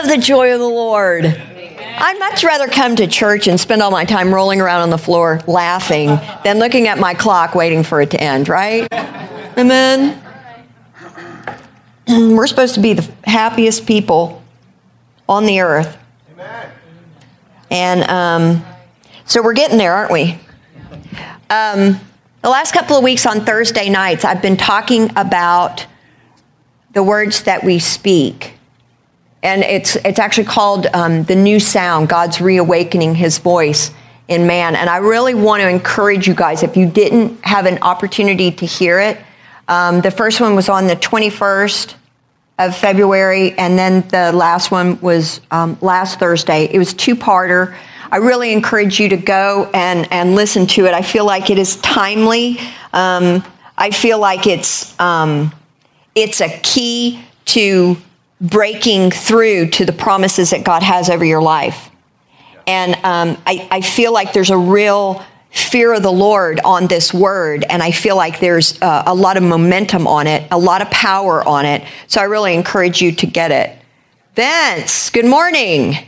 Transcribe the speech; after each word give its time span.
love 0.00 0.08
the 0.08 0.18
joy 0.18 0.52
of 0.54 0.60
the 0.60 0.68
Lord. 0.68 1.26
I'd 1.26 2.18
much 2.18 2.42
rather 2.42 2.68
come 2.68 2.96
to 2.96 3.06
church 3.06 3.46
and 3.48 3.60
spend 3.60 3.82
all 3.82 3.90
my 3.90 4.06
time 4.06 4.32
rolling 4.32 4.60
around 4.60 4.80
on 4.80 4.90
the 4.90 4.98
floor 4.98 5.42
laughing 5.46 6.08
than 6.42 6.58
looking 6.58 6.88
at 6.88 6.98
my 6.98 7.12
clock 7.12 7.54
waiting 7.54 7.82
for 7.82 8.00
it 8.00 8.10
to 8.12 8.20
end, 8.20 8.48
right? 8.48 8.88
Amen. 9.58 10.18
We're 12.08 12.46
supposed 12.46 12.74
to 12.76 12.80
be 12.80 12.94
the 12.94 13.06
happiest 13.24 13.86
people 13.86 14.42
on 15.28 15.44
the 15.44 15.60
earth. 15.60 15.98
And 17.70 18.02
um, 18.10 18.64
so 19.26 19.42
we're 19.42 19.52
getting 19.52 19.78
there, 19.78 19.92
aren't 19.92 20.10
we? 20.10 20.40
Um, 21.50 22.00
the 22.42 22.48
last 22.48 22.72
couple 22.72 22.96
of 22.96 23.04
weeks 23.04 23.26
on 23.26 23.44
Thursday 23.44 23.88
nights, 23.88 24.24
I've 24.24 24.42
been 24.42 24.56
talking 24.56 25.12
about 25.14 25.86
the 26.94 27.04
words 27.04 27.44
that 27.44 27.62
we 27.62 27.78
speak. 27.78 28.54
And 29.42 29.62
it's, 29.62 29.96
it's 29.96 30.18
actually 30.18 30.44
called 30.44 30.86
um, 30.88 31.24
the 31.24 31.34
new 31.34 31.60
sound, 31.60 32.08
God's 32.08 32.40
reawakening 32.40 33.14
his 33.14 33.38
voice 33.38 33.90
in 34.28 34.46
man. 34.46 34.76
And 34.76 34.88
I 34.88 34.98
really 34.98 35.34
want 35.34 35.62
to 35.62 35.68
encourage 35.68 36.26
you 36.28 36.34
guys, 36.34 36.62
if 36.62 36.76
you 36.76 36.88
didn't 36.88 37.44
have 37.44 37.66
an 37.66 37.78
opportunity 37.82 38.50
to 38.52 38.66
hear 38.66 39.00
it, 39.00 39.18
um, 39.68 40.00
the 40.00 40.10
first 40.10 40.40
one 40.40 40.54
was 40.54 40.68
on 40.68 40.86
the 40.86 40.96
21st 40.96 41.94
of 42.58 42.76
February, 42.76 43.52
and 43.58 43.78
then 43.78 44.06
the 44.08 44.32
last 44.32 44.70
one 44.70 45.00
was 45.00 45.40
um, 45.50 45.78
last 45.80 46.18
Thursday. 46.18 46.64
It 46.64 46.78
was 46.78 46.92
two 46.92 47.16
parter. 47.16 47.74
I 48.12 48.16
really 48.18 48.52
encourage 48.52 49.00
you 49.00 49.08
to 49.08 49.16
go 49.16 49.70
and, 49.72 50.06
and 50.12 50.34
listen 50.34 50.66
to 50.68 50.86
it. 50.86 50.92
I 50.92 51.00
feel 51.00 51.24
like 51.24 51.48
it 51.48 51.58
is 51.58 51.76
timely. 51.76 52.58
Um, 52.92 53.42
I 53.78 53.90
feel 53.92 54.18
like 54.18 54.46
it's 54.46 54.98
um, 55.00 55.54
it's 56.14 56.40
a 56.42 56.50
key 56.62 57.22
to 57.46 57.96
breaking 58.40 59.10
through 59.10 59.68
to 59.68 59.84
the 59.84 59.92
promises 59.92 60.50
that 60.50 60.64
God 60.64 60.82
has 60.82 61.10
over 61.10 61.24
your 61.24 61.42
life. 61.42 61.90
And 62.66 62.94
um, 63.04 63.42
I, 63.46 63.68
I 63.70 63.80
feel 63.80 64.12
like 64.12 64.32
there's 64.32 64.50
a 64.50 64.58
real 64.58 65.24
fear 65.50 65.92
of 65.92 66.02
the 66.02 66.12
Lord 66.12 66.60
on 66.64 66.86
this 66.86 67.12
word, 67.12 67.64
and 67.68 67.82
I 67.82 67.90
feel 67.90 68.16
like 68.16 68.38
there's 68.38 68.80
uh, 68.80 69.02
a 69.06 69.14
lot 69.14 69.36
of 69.36 69.42
momentum 69.42 70.06
on 70.06 70.26
it, 70.26 70.46
a 70.50 70.58
lot 70.58 70.80
of 70.80 70.90
power 70.90 71.46
on 71.46 71.66
it. 71.66 71.82
So 72.06 72.20
I 72.20 72.24
really 72.24 72.54
encourage 72.54 73.02
you 73.02 73.12
to 73.12 73.26
get 73.26 73.50
it. 73.50 73.76
Vince, 74.34 75.10
good 75.10 75.26
morning. 75.26 75.98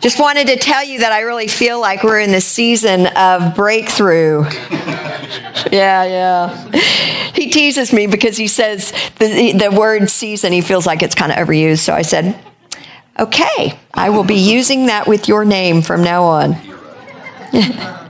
Just 0.00 0.18
wanted 0.18 0.46
to 0.48 0.56
tell 0.56 0.84
you 0.84 1.00
that 1.00 1.12
I 1.12 1.20
really 1.20 1.48
feel 1.48 1.80
like 1.80 2.02
we're 2.02 2.20
in 2.20 2.32
the 2.32 2.40
season 2.40 3.06
of 3.08 3.54
breakthrough. 3.54 4.44
yeah, 5.70 6.04
yeah. 6.04 6.70
He 7.34 7.50
teases 7.50 7.92
me 7.92 8.06
because 8.06 8.36
he 8.36 8.48
says 8.48 8.92
the, 9.18 9.52
the 9.52 9.70
word 9.70 10.08
season, 10.10 10.52
he 10.52 10.60
feels 10.60 10.86
like 10.86 11.02
it's 11.02 11.14
kind 11.14 11.32
of 11.32 11.38
overused. 11.38 11.80
So 11.80 11.94
I 11.94 12.02
said, 12.02 12.38
okay, 13.18 13.78
I 13.94 14.10
will 14.10 14.24
be 14.24 14.36
using 14.36 14.86
that 14.86 15.06
with 15.06 15.28
your 15.28 15.44
name 15.44 15.82
from 15.82 16.02
now 16.02 16.24
on. 16.24 16.56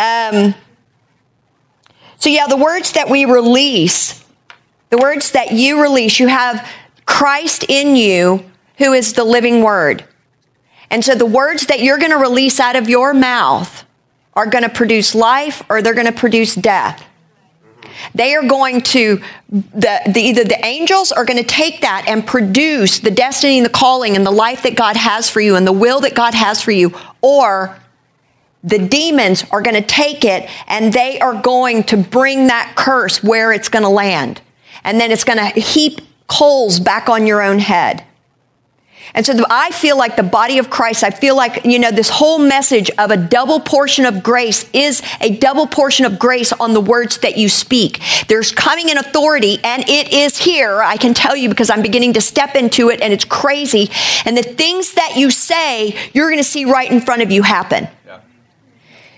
Um, 0.00 0.54
so, 2.16 2.30
yeah, 2.30 2.46
the 2.46 2.56
words 2.56 2.92
that 2.92 3.10
we 3.10 3.26
release, 3.26 4.24
the 4.88 4.96
words 4.96 5.32
that 5.32 5.52
you 5.52 5.82
release, 5.82 6.18
you 6.18 6.26
have 6.26 6.66
Christ 7.04 7.66
in 7.68 7.96
you 7.96 8.42
who 8.78 8.94
is 8.94 9.12
the 9.12 9.24
living 9.24 9.62
word. 9.62 10.04
And 10.90 11.04
so 11.04 11.14
the 11.14 11.26
words 11.26 11.66
that 11.66 11.80
you're 11.80 11.98
going 11.98 12.10
to 12.10 12.18
release 12.18 12.58
out 12.58 12.76
of 12.76 12.88
your 12.88 13.14
mouth 13.14 13.84
are 14.34 14.46
going 14.46 14.64
to 14.64 14.70
produce 14.70 15.14
life 15.14 15.62
or 15.68 15.82
they're 15.82 15.94
going 15.94 16.06
to 16.06 16.12
produce 16.12 16.54
death. 16.54 17.06
They 18.14 18.34
are 18.34 18.46
going 18.46 18.80
to, 18.82 19.20
the, 19.50 20.00
the, 20.06 20.20
either 20.20 20.44
the 20.44 20.64
angels 20.64 21.12
are 21.12 21.24
going 21.24 21.38
to 21.38 21.44
take 21.44 21.80
that 21.82 22.04
and 22.08 22.26
produce 22.26 22.98
the 22.98 23.10
destiny 23.10 23.58
and 23.58 23.66
the 23.66 23.70
calling 23.70 24.16
and 24.16 24.24
the 24.26 24.30
life 24.30 24.62
that 24.62 24.74
God 24.74 24.96
has 24.96 25.28
for 25.28 25.40
you 25.40 25.56
and 25.56 25.66
the 25.66 25.72
will 25.72 26.00
that 26.00 26.14
God 26.14 26.34
has 26.34 26.62
for 26.62 26.70
you, 26.70 26.94
or 27.20 27.78
the 28.62 28.78
demons 28.78 29.44
are 29.50 29.62
going 29.62 29.74
to 29.74 29.86
take 29.86 30.24
it 30.24 30.48
and 30.66 30.92
they 30.92 31.18
are 31.20 31.40
going 31.40 31.84
to 31.84 31.96
bring 31.96 32.48
that 32.48 32.74
curse 32.76 33.22
where 33.22 33.52
it's 33.52 33.68
going 33.68 33.82
to 33.82 33.88
land. 33.88 34.40
And 34.84 35.00
then 35.00 35.10
it's 35.10 35.24
going 35.24 35.38
to 35.38 35.60
heap 35.60 36.00
coals 36.26 36.80
back 36.80 37.08
on 37.08 37.26
your 37.26 37.42
own 37.42 37.58
head. 37.58 38.04
And 39.14 39.26
so 39.26 39.34
I 39.50 39.70
feel 39.70 39.96
like 39.98 40.16
the 40.16 40.22
body 40.22 40.58
of 40.58 40.70
Christ, 40.70 41.02
I 41.02 41.10
feel 41.10 41.36
like, 41.36 41.64
you 41.64 41.78
know, 41.78 41.90
this 41.90 42.10
whole 42.10 42.38
message 42.38 42.90
of 42.98 43.10
a 43.10 43.16
double 43.16 43.60
portion 43.60 44.04
of 44.04 44.22
grace 44.22 44.68
is 44.72 45.02
a 45.20 45.36
double 45.36 45.66
portion 45.66 46.06
of 46.06 46.18
grace 46.18 46.52
on 46.52 46.74
the 46.74 46.80
words 46.80 47.18
that 47.18 47.36
you 47.36 47.48
speak. 47.48 48.00
There's 48.28 48.52
coming 48.52 48.88
in 48.88 48.98
authority 48.98 49.58
and 49.64 49.82
it 49.88 50.12
is 50.12 50.38
here. 50.38 50.80
I 50.82 50.96
can 50.96 51.14
tell 51.14 51.36
you 51.36 51.48
because 51.48 51.70
I'm 51.70 51.82
beginning 51.82 52.12
to 52.14 52.20
step 52.20 52.54
into 52.54 52.90
it 52.90 53.00
and 53.00 53.12
it's 53.12 53.24
crazy. 53.24 53.90
And 54.24 54.36
the 54.36 54.42
things 54.42 54.94
that 54.94 55.16
you 55.16 55.30
say, 55.30 55.96
you're 56.12 56.28
going 56.28 56.38
to 56.38 56.44
see 56.44 56.64
right 56.64 56.90
in 56.90 57.00
front 57.00 57.22
of 57.22 57.30
you 57.30 57.42
happen. 57.42 57.88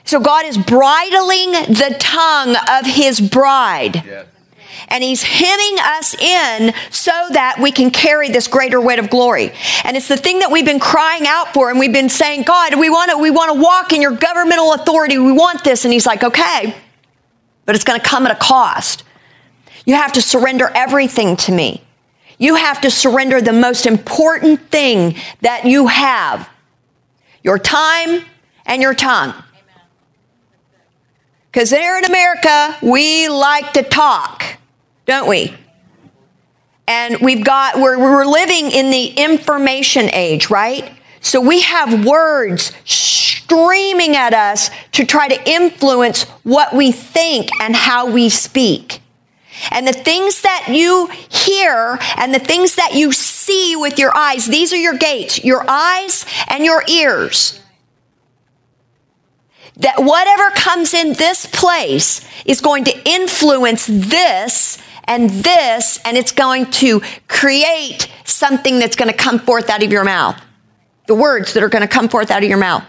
So 0.04 0.20
God 0.20 0.44
is 0.46 0.58
bridling 0.58 1.52
the 1.52 1.96
tongue 1.98 2.56
of 2.68 2.86
his 2.86 3.20
bride. 3.20 4.02
Yes. 4.04 4.26
And 4.88 5.02
he's 5.02 5.22
hemming 5.22 5.76
us 5.80 6.14
in 6.14 6.74
so 6.90 7.12
that 7.30 7.58
we 7.60 7.72
can 7.72 7.90
carry 7.90 8.28
this 8.28 8.48
greater 8.48 8.80
weight 8.80 8.98
of 8.98 9.10
glory. 9.10 9.52
And 9.84 9.96
it's 9.96 10.08
the 10.08 10.16
thing 10.16 10.40
that 10.40 10.50
we've 10.50 10.64
been 10.64 10.80
crying 10.80 11.26
out 11.26 11.52
for 11.54 11.70
and 11.70 11.78
we've 11.78 11.92
been 11.92 12.08
saying, 12.08 12.42
God, 12.42 12.78
we 12.78 12.90
want 12.90 13.10
to 13.10 13.18
we 13.18 13.30
want 13.30 13.54
to 13.54 13.60
walk 13.60 13.92
in 13.92 14.02
your 14.02 14.12
governmental 14.12 14.72
authority. 14.74 15.18
We 15.18 15.32
want 15.32 15.64
this. 15.64 15.84
And 15.84 15.92
he's 15.92 16.06
like, 16.06 16.22
"Okay. 16.22 16.74
But 17.64 17.74
it's 17.74 17.84
going 17.84 18.00
to 18.00 18.06
come 18.06 18.26
at 18.26 18.32
a 18.32 18.36
cost. 18.36 19.04
You 19.84 19.94
have 19.94 20.12
to 20.12 20.22
surrender 20.22 20.70
everything 20.74 21.36
to 21.38 21.52
me. 21.52 21.82
You 22.38 22.56
have 22.56 22.80
to 22.80 22.90
surrender 22.90 23.40
the 23.40 23.52
most 23.52 23.86
important 23.86 24.70
thing 24.70 25.16
that 25.42 25.64
you 25.64 25.86
have. 25.86 26.48
Your 27.42 27.58
time 27.58 28.24
and 28.66 28.82
your 28.82 28.94
tongue. 28.94 29.34
Because 31.50 31.70
here 31.70 31.98
in 31.98 32.04
America, 32.04 32.76
we 32.82 33.28
like 33.28 33.72
to 33.74 33.82
talk, 33.82 34.42
don't 35.06 35.28
we? 35.28 35.54
And 36.86 37.18
we've 37.20 37.44
got, 37.44 37.76
we're, 37.78 37.98
we're 37.98 38.26
living 38.26 38.70
in 38.70 38.90
the 38.90 39.06
information 39.06 40.10
age, 40.12 40.50
right? 40.50 40.92
So 41.20 41.40
we 41.40 41.60
have 41.62 42.04
words 42.04 42.72
streaming 42.84 44.16
at 44.16 44.34
us 44.34 44.70
to 44.92 45.04
try 45.04 45.28
to 45.28 45.48
influence 45.48 46.24
what 46.42 46.74
we 46.74 46.90
think 46.92 47.48
and 47.60 47.76
how 47.76 48.10
we 48.10 48.28
speak. 48.28 49.00
And 49.70 49.86
the 49.86 49.92
things 49.92 50.42
that 50.42 50.66
you 50.68 51.08
hear 51.28 51.98
and 52.16 52.34
the 52.34 52.40
things 52.40 52.74
that 52.74 52.94
you 52.94 53.12
see 53.12 53.76
with 53.76 53.98
your 53.98 54.16
eyes, 54.16 54.46
these 54.46 54.72
are 54.72 54.76
your 54.76 54.96
gates, 54.96 55.44
your 55.44 55.64
eyes 55.68 56.26
and 56.48 56.64
your 56.64 56.82
ears 56.88 57.60
that 59.76 60.02
whatever 60.02 60.50
comes 60.50 60.92
in 60.94 61.14
this 61.14 61.46
place 61.46 62.26
is 62.44 62.60
going 62.60 62.84
to 62.84 63.08
influence 63.08 63.86
this 63.86 64.81
and 65.04 65.30
this, 65.30 65.98
and 66.04 66.16
it's 66.16 66.32
going 66.32 66.70
to 66.72 67.00
create 67.28 68.10
something 68.24 68.78
that's 68.78 68.96
going 68.96 69.10
to 69.10 69.16
come 69.16 69.38
forth 69.38 69.70
out 69.70 69.82
of 69.82 69.92
your 69.92 70.04
mouth. 70.04 70.40
The 71.06 71.14
words 71.14 71.52
that 71.54 71.62
are 71.62 71.68
going 71.68 71.82
to 71.82 71.88
come 71.88 72.08
forth 72.08 72.30
out 72.30 72.42
of 72.42 72.48
your 72.48 72.58
mouth. 72.58 72.84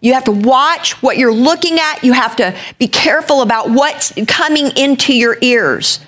You 0.00 0.14
have 0.14 0.24
to 0.24 0.32
watch 0.32 1.00
what 1.02 1.16
you're 1.16 1.32
looking 1.32 1.78
at. 1.78 2.02
You 2.02 2.12
have 2.12 2.36
to 2.36 2.56
be 2.78 2.88
careful 2.88 3.42
about 3.42 3.70
what's 3.70 4.12
coming 4.26 4.76
into 4.76 5.14
your 5.14 5.38
ears. 5.40 6.00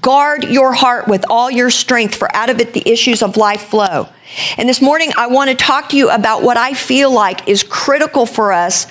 Guard 0.00 0.44
your 0.44 0.72
heart 0.72 1.06
with 1.06 1.22
all 1.28 1.50
your 1.50 1.68
strength, 1.68 2.14
for 2.14 2.34
out 2.34 2.48
of 2.48 2.60
it 2.60 2.72
the 2.72 2.88
issues 2.88 3.22
of 3.22 3.36
life 3.36 3.64
flow. 3.64 4.08
And 4.56 4.66
this 4.66 4.80
morning, 4.80 5.12
I 5.18 5.26
want 5.26 5.50
to 5.50 5.56
talk 5.56 5.90
to 5.90 5.98
you 5.98 6.08
about 6.08 6.42
what 6.42 6.56
I 6.56 6.72
feel 6.72 7.12
like 7.12 7.46
is 7.46 7.62
critical 7.62 8.24
for 8.24 8.52
us 8.52 8.86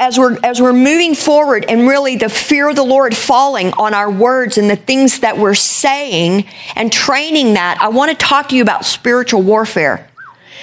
as 0.00 0.18
we're 0.18 0.38
as 0.42 0.60
we're 0.60 0.72
moving 0.72 1.14
forward 1.14 1.66
and 1.68 1.86
really 1.86 2.16
the 2.16 2.30
fear 2.30 2.70
of 2.70 2.74
the 2.74 2.82
Lord 2.82 3.14
falling 3.14 3.72
on 3.74 3.94
our 3.94 4.10
words 4.10 4.56
and 4.58 4.68
the 4.68 4.74
things 4.74 5.20
that 5.20 5.38
we're 5.38 5.54
saying 5.54 6.46
and 6.74 6.90
training 6.90 7.54
that, 7.54 7.78
I 7.80 7.88
want 7.88 8.10
to 8.10 8.16
talk 8.16 8.48
to 8.48 8.56
you 8.56 8.62
about 8.62 8.84
spiritual 8.84 9.42
warfare. 9.42 10.08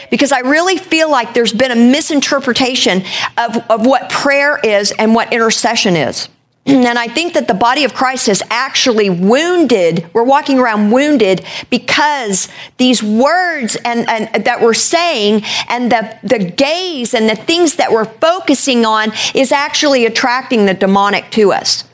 Because 0.09 0.31
I 0.31 0.39
really 0.39 0.77
feel 0.77 1.09
like 1.09 1.33
there's 1.33 1.53
been 1.53 1.71
a 1.71 1.75
misinterpretation 1.75 3.03
of, 3.37 3.57
of 3.69 3.85
what 3.85 4.09
prayer 4.09 4.57
is 4.57 4.91
and 4.91 5.13
what 5.13 5.33
intercession 5.33 5.95
is. 5.95 6.29
And 6.67 6.99
I 6.99 7.07
think 7.07 7.33
that 7.33 7.47
the 7.47 7.53
body 7.53 7.85
of 7.85 7.93
Christ 7.93 8.27
is 8.27 8.43
actually 8.49 9.09
wounded. 9.09 10.05
We're 10.13 10.23
walking 10.23 10.59
around 10.59 10.91
wounded 10.91 11.45
because 11.69 12.49
these 12.75 13.01
words 13.01 13.77
and, 13.85 14.07
and 14.09 14.43
that 14.43 14.59
we're 14.59 14.73
saying 14.73 15.43
and 15.69 15.89
the, 15.89 16.19
the 16.23 16.39
gaze 16.39 17.13
and 17.13 17.29
the 17.29 17.37
things 17.37 17.77
that 17.77 17.89
we're 17.91 18.05
focusing 18.05 18.85
on 18.85 19.13
is 19.33 19.53
actually 19.53 20.05
attracting 20.05 20.65
the 20.65 20.73
demonic 20.73 21.31
to 21.31 21.53
us. 21.53 21.85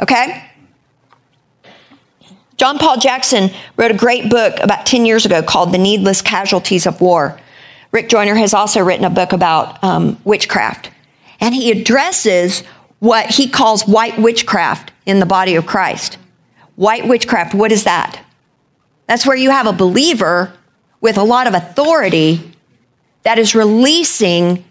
Okay? 0.00 0.50
John 2.58 2.78
Paul 2.78 2.98
Jackson 2.98 3.50
wrote 3.78 3.90
a 3.90 3.96
great 3.96 4.28
book 4.28 4.58
about 4.60 4.84
10 4.84 5.06
years 5.06 5.24
ago 5.24 5.42
called 5.42 5.72
The 5.72 5.78
Needless 5.78 6.20
Casualties 6.20 6.86
of 6.86 7.00
War. 7.00 7.40
Rick 7.90 8.10
Joyner 8.10 8.34
has 8.34 8.52
also 8.52 8.82
written 8.82 9.06
a 9.06 9.10
book 9.10 9.32
about 9.32 9.82
um, 9.82 10.20
witchcraft. 10.24 10.90
And 11.40 11.54
he 11.54 11.72
addresses 11.72 12.62
what 13.02 13.26
he 13.30 13.48
calls 13.48 13.82
white 13.82 14.16
witchcraft 14.16 14.92
in 15.06 15.18
the 15.18 15.26
body 15.26 15.56
of 15.56 15.66
Christ. 15.66 16.18
White 16.76 17.08
witchcraft, 17.08 17.52
what 17.52 17.72
is 17.72 17.82
that? 17.82 18.24
That's 19.08 19.26
where 19.26 19.36
you 19.36 19.50
have 19.50 19.66
a 19.66 19.72
believer 19.72 20.52
with 21.00 21.18
a 21.18 21.24
lot 21.24 21.48
of 21.48 21.54
authority 21.54 22.52
that 23.24 23.40
is 23.40 23.56
releasing, 23.56 24.64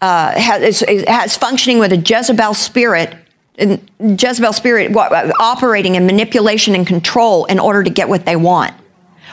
uh, 0.00 0.38
has, 0.38 0.84
has 1.08 1.36
functioning 1.36 1.80
with 1.80 1.92
a 1.92 1.96
Jezebel 1.96 2.54
spirit, 2.54 3.16
and 3.58 3.90
Jezebel 3.98 4.52
spirit 4.52 4.94
operating 4.96 5.96
in 5.96 6.06
manipulation 6.06 6.76
and 6.76 6.86
control 6.86 7.44
in 7.46 7.58
order 7.58 7.82
to 7.82 7.90
get 7.90 8.08
what 8.08 8.24
they 8.24 8.36
want. 8.36 8.72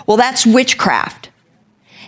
Well, 0.07 0.17
that's 0.17 0.47
witchcraft. 0.47 1.29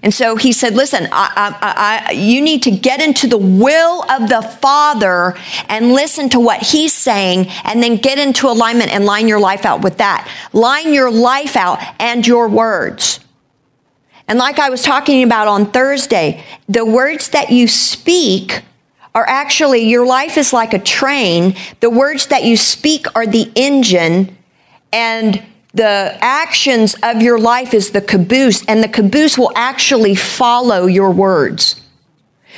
And 0.05 0.13
so 0.13 0.35
he 0.35 0.51
said, 0.51 0.75
listen, 0.75 1.07
I, 1.11 1.31
I, 1.35 2.05
I, 2.09 2.11
you 2.11 2.39
need 2.39 2.61
to 2.63 2.71
get 2.71 3.01
into 3.01 3.25
the 3.25 3.39
will 3.39 4.03
of 4.11 4.29
the 4.29 4.43
Father 4.43 5.33
and 5.67 5.93
listen 5.93 6.29
to 6.29 6.39
what 6.39 6.61
he's 6.61 6.93
saying 6.93 7.47
and 7.63 7.81
then 7.81 7.95
get 7.97 8.19
into 8.19 8.47
alignment 8.47 8.93
and 8.93 9.03
line 9.03 9.27
your 9.27 9.39
life 9.39 9.65
out 9.65 9.81
with 9.81 9.97
that. 9.97 10.31
Line 10.53 10.93
your 10.93 11.09
life 11.09 11.55
out 11.55 11.79
and 11.99 12.25
your 12.25 12.47
words. 12.47 13.19
And 14.27 14.37
like 14.37 14.59
I 14.59 14.69
was 14.69 14.83
talking 14.83 15.23
about 15.23 15.47
on 15.47 15.71
Thursday, 15.71 16.43
the 16.69 16.85
words 16.85 17.29
that 17.29 17.49
you 17.49 17.67
speak 17.67 18.61
are 19.15 19.25
actually, 19.27 19.89
your 19.89 20.05
life 20.05 20.37
is 20.37 20.53
like 20.53 20.75
a 20.75 20.79
train. 20.79 21.55
The 21.79 21.89
words 21.89 22.27
that 22.27 22.43
you 22.43 22.57
speak 22.57 23.07
are 23.15 23.25
the 23.25 23.51
engine 23.55 24.37
and 24.93 25.41
the 25.75 26.17
actions 26.21 26.95
of 27.03 27.21
your 27.21 27.37
life 27.37 27.73
is 27.73 27.91
the 27.91 28.01
caboose 28.01 28.65
and 28.65 28.81
the 28.83 28.87
caboose 28.87 29.37
will 29.37 29.51
actually 29.55 30.15
follow 30.15 30.85
your 30.85 31.11
words. 31.11 31.81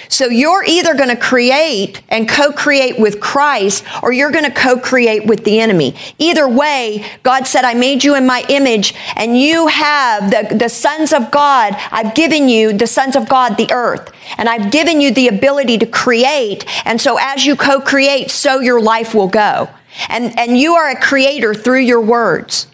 So 0.09 0.27
you're 0.27 0.63
either 0.63 0.93
going 0.93 1.09
to 1.09 1.21
create 1.21 2.01
and 2.09 2.29
co-create 2.29 2.99
with 2.99 3.19
Christ 3.19 3.83
or 4.03 4.13
you're 4.13 4.31
going 4.31 4.45
to 4.45 4.51
co-create 4.51 5.25
with 5.25 5.43
the 5.43 5.59
enemy. 5.59 5.95
Either 6.19 6.47
way, 6.47 7.05
God 7.23 7.47
said, 7.47 7.65
I 7.65 7.73
made 7.73 8.03
you 8.03 8.15
in 8.15 8.25
my 8.25 8.45
image 8.47 8.93
and 9.15 9.37
you 9.37 9.67
have 9.67 10.29
the, 10.29 10.55
the 10.55 10.69
sons 10.69 11.11
of 11.11 11.31
God. 11.31 11.75
I've 11.91 12.13
given 12.15 12.47
you 12.47 12.73
the 12.73 12.87
sons 12.87 13.15
of 13.15 13.27
God, 13.27 13.57
the 13.57 13.71
earth, 13.71 14.11
and 14.37 14.47
I've 14.47 14.71
given 14.71 15.01
you 15.01 15.11
the 15.11 15.27
ability 15.27 15.79
to 15.79 15.85
create. 15.85 16.65
And 16.85 17.01
so 17.01 17.17
as 17.19 17.45
you 17.45 17.55
co-create, 17.55 18.29
so 18.29 18.59
your 18.59 18.79
life 18.79 19.13
will 19.15 19.27
go. 19.27 19.69
And, 20.09 20.37
and 20.37 20.57
you 20.57 20.75
are 20.75 20.89
a 20.89 20.99
creator 20.99 21.55
through 21.55 21.81
your 21.81 22.01
words, 22.01 22.67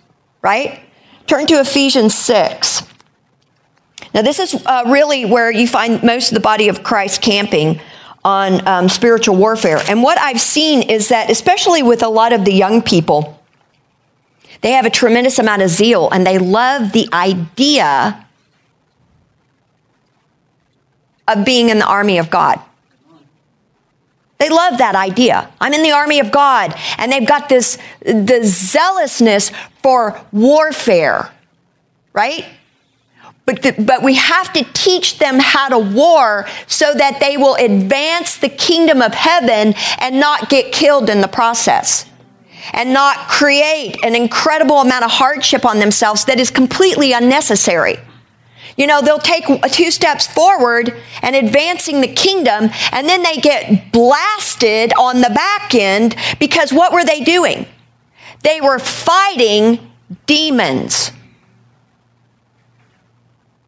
right? 0.43 0.81
Turn 1.25 1.47
to 1.47 1.55
Ephesians 1.55 2.13
6. 2.13 2.83
Now, 4.13 4.21
this 4.21 4.39
is 4.39 4.63
uh, 4.65 4.83
really 4.87 5.25
where 5.25 5.49
you 5.49 5.67
find 5.67 6.03
most 6.03 6.29
of 6.29 6.35
the 6.35 6.41
body 6.41 6.67
of 6.67 6.83
Christ 6.83 7.21
camping 7.21 7.79
on 8.23 8.65
um, 8.67 8.89
spiritual 8.89 9.35
warfare. 9.35 9.81
And 9.89 10.03
what 10.03 10.19
I've 10.19 10.39
seen 10.39 10.89
is 10.89 11.09
that, 11.09 11.31
especially 11.31 11.81
with 11.81 12.03
a 12.03 12.09
lot 12.09 12.31
of 12.31 12.45
the 12.45 12.53
young 12.53 12.81
people, 12.81 13.39
they 14.61 14.71
have 14.71 14.85
a 14.85 14.89
tremendous 14.89 15.39
amount 15.39 15.61
of 15.61 15.69
zeal 15.69 16.09
and 16.11 16.25
they 16.25 16.37
love 16.37 16.91
the 16.91 17.09
idea 17.11 18.25
of 21.27 21.45
being 21.45 21.69
in 21.69 21.79
the 21.79 21.85
army 21.85 22.17
of 22.17 22.29
God. 22.29 22.61
They 24.39 24.49
love 24.49 24.77
that 24.79 24.95
idea. 24.95 25.49
I'm 25.61 25.73
in 25.73 25.83
the 25.83 25.91
army 25.91 26.19
of 26.19 26.31
God. 26.31 26.75
And 26.97 27.11
they've 27.11 27.27
got 27.27 27.49
this, 27.49 27.77
the 28.01 28.41
zealousness 28.43 29.51
for 29.81 30.19
warfare, 30.31 31.31
right? 32.11 32.45
But, 33.45 33.61
the, 33.61 33.73
but 33.73 34.03
we 34.03 34.15
have 34.15 34.53
to 34.53 34.63
teach 34.73 35.19
them 35.19 35.37
how 35.39 35.69
to 35.69 35.77
war 35.79 36.47
so 36.67 36.93
that 36.93 37.19
they 37.19 37.35
will 37.35 37.55
advance 37.55 38.37
the 38.37 38.49
kingdom 38.49 39.01
of 39.01 39.13
heaven 39.13 39.73
and 39.99 40.19
not 40.19 40.49
get 40.49 40.71
killed 40.71 41.09
in 41.09 41.21
the 41.21 41.27
process 41.27 42.05
and 42.71 42.93
not 42.93 43.27
create 43.27 43.97
an 44.03 44.15
incredible 44.15 44.77
amount 44.77 45.03
of 45.03 45.11
hardship 45.11 45.65
on 45.65 45.79
themselves 45.79 46.23
that 46.25 46.39
is 46.39 46.49
completely 46.49 47.11
unnecessary. 47.11 47.97
You 48.77 48.87
know, 48.87 49.01
they'll 49.01 49.19
take 49.19 49.45
two 49.71 49.91
steps 49.91 50.27
forward 50.27 50.95
and 51.21 51.35
advancing 51.35 52.01
the 52.01 52.07
kingdom, 52.07 52.69
and 52.91 53.07
then 53.07 53.23
they 53.23 53.37
get 53.37 53.91
blasted 53.91 54.93
on 54.93 55.21
the 55.21 55.29
back 55.29 55.75
end 55.75 56.15
because 56.39 56.73
what 56.73 56.91
were 56.91 57.05
they 57.05 57.23
doing? 57.23 57.67
They 58.41 58.61
were 58.61 58.79
fighting 58.79 59.91
demons. 60.25 61.11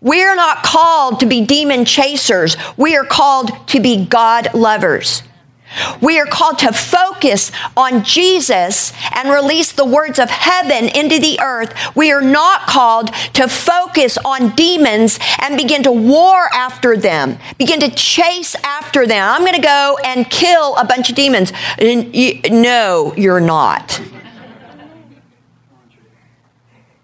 We're 0.02 0.36
not 0.36 0.64
called 0.64 1.22
to 1.22 1.26
be 1.26 1.46
demon 1.46 1.86
chasers. 1.86 2.58
We 2.78 2.96
are 2.96 3.06
called 3.06 3.68
to 3.70 3.80
be 3.80 4.06
God 4.06 4.54
lovers. 4.54 5.24
We 6.02 6.20
are 6.20 6.26
called 6.26 6.60
to 6.60 6.72
focus 6.72 7.52
on 7.76 8.04
Jesus 8.04 8.94
and 9.14 9.30
release 9.30 9.72
the 9.72 9.86
words 9.86 10.20
of 10.20 10.30
heaven 10.30 10.90
into 10.90 11.20
the 11.20 11.40
earth. 11.42 11.74
We 11.96 12.12
are 12.12 12.22
not 12.22 12.68
called 12.68 13.14
to 13.34 13.48
focus 13.48 14.18
on 14.26 14.56
demons 14.56 15.20
and 15.42 15.58
begin 15.58 15.84
to 15.84 15.92
war 15.92 16.48
after 16.54 16.96
them, 16.98 17.38
begin 17.58 17.80
to 17.82 17.90
chase 17.90 18.56
after 18.64 19.06
them. 19.08 19.28
I'm 19.28 19.42
going 19.42 19.56
to 19.56 19.62
go 19.62 19.98
and 20.06 20.30
kill 20.30 20.76
a 20.78 20.86
bunch 20.86 21.10
of 21.10 21.16
demons. 21.16 21.52
No, 21.80 23.14
you're 23.18 23.40
not. 23.40 24.02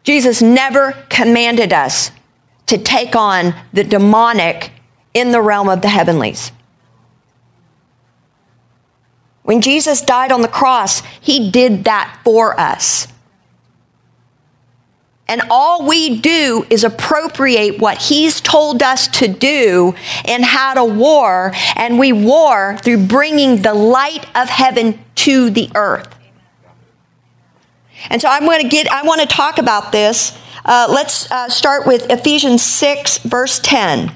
Jesus 0.04 0.42
never 0.42 0.94
commanded 1.10 1.72
us 1.72 2.12
to 2.66 2.78
take 2.78 3.16
on 3.16 3.54
the 3.74 3.84
demonic 3.84 4.72
in 5.14 5.32
the 5.32 5.42
realm 5.42 5.70
of 5.70 5.82
the 5.82 5.90
heavenlies. 5.90 6.52
When 9.52 9.60
Jesus 9.60 10.00
died 10.00 10.32
on 10.32 10.44
the 10.44 10.48
cross, 10.48 11.02
he 11.20 11.52
did 11.52 11.84
that 11.84 12.22
for 12.24 12.58
us. 12.58 13.10
And 15.28 15.42
all 15.50 15.86
we 15.86 16.22
do 16.22 16.66
is 16.70 16.86
appropriate 16.86 17.78
what 17.78 17.98
he's 17.98 18.40
told 18.40 18.82
us 18.82 19.10
to 19.20 19.28
do 19.28 19.94
and 20.24 20.46
how 20.46 20.76
to 20.76 20.86
war. 20.86 21.52
And 21.76 22.00
we 22.00 22.14
war 22.14 22.78
through 22.78 23.08
bringing 23.08 23.62
the 23.62 23.74
light 23.74 24.26
of 24.38 24.48
heaven 24.48 25.04
to 25.16 25.50
the 25.50 25.70
earth. 25.76 26.16
And 28.10 28.22
so 28.22 28.30
I'm 28.30 28.46
going 28.46 28.62
to 28.62 28.70
get, 28.70 28.90
I 28.90 29.02
want 29.04 29.20
to 29.20 29.28
talk 29.28 29.58
about 29.58 29.92
this 29.92 30.32
uh, 30.64 30.88
let's 30.90 31.30
uh, 31.30 31.50
start 31.50 31.86
with 31.86 32.10
Ephesians 32.10 32.62
6, 32.62 33.18
verse 33.18 33.60
10. 33.60 34.16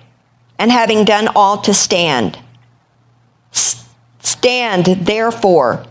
and 0.61 0.71
having 0.71 1.03
done 1.03 1.27
all 1.35 1.57
to 1.57 1.73
stand. 1.73 2.37
Stand, 4.19 4.85
therefore, 4.85 5.83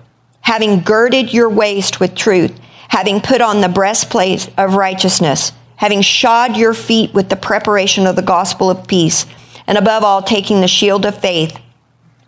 having 0.42 0.80
girded 0.80 1.34
your 1.34 1.50
waist 1.50 1.98
with 1.98 2.14
truth, 2.14 2.56
having 2.88 3.20
put 3.20 3.40
on 3.40 3.60
the 3.60 3.68
breastplate 3.68 4.48
of 4.56 4.74
righteousness, 4.74 5.50
having 5.74 6.02
shod 6.02 6.56
your 6.56 6.72
feet 6.72 7.12
with 7.12 7.30
the 7.30 7.36
preparation 7.36 8.06
of 8.06 8.14
the 8.14 8.22
gospel 8.22 8.70
of 8.70 8.86
peace, 8.86 9.26
and 9.66 9.76
above 9.76 10.04
all, 10.04 10.22
taking 10.22 10.60
the 10.60 10.68
shield 10.68 11.04
of 11.04 11.20
faith 11.20 11.58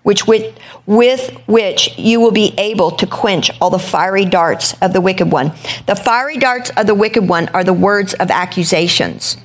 which 0.02 0.26
with, 0.26 0.58
with 0.84 1.30
which 1.46 1.96
you 1.96 2.20
will 2.20 2.32
be 2.32 2.52
able 2.58 2.90
to 2.90 3.06
quench 3.06 3.52
all 3.60 3.70
the 3.70 3.78
fiery 3.78 4.24
darts 4.24 4.74
of 4.82 4.92
the 4.92 5.00
wicked 5.00 5.30
one. 5.30 5.52
The 5.86 5.94
fiery 5.94 6.38
darts 6.38 6.70
of 6.76 6.88
the 6.88 6.94
wicked 6.94 7.28
one 7.28 7.48
are 7.50 7.62
the 7.62 7.72
words 7.72 8.12
of 8.14 8.28
accusations. 8.28 9.36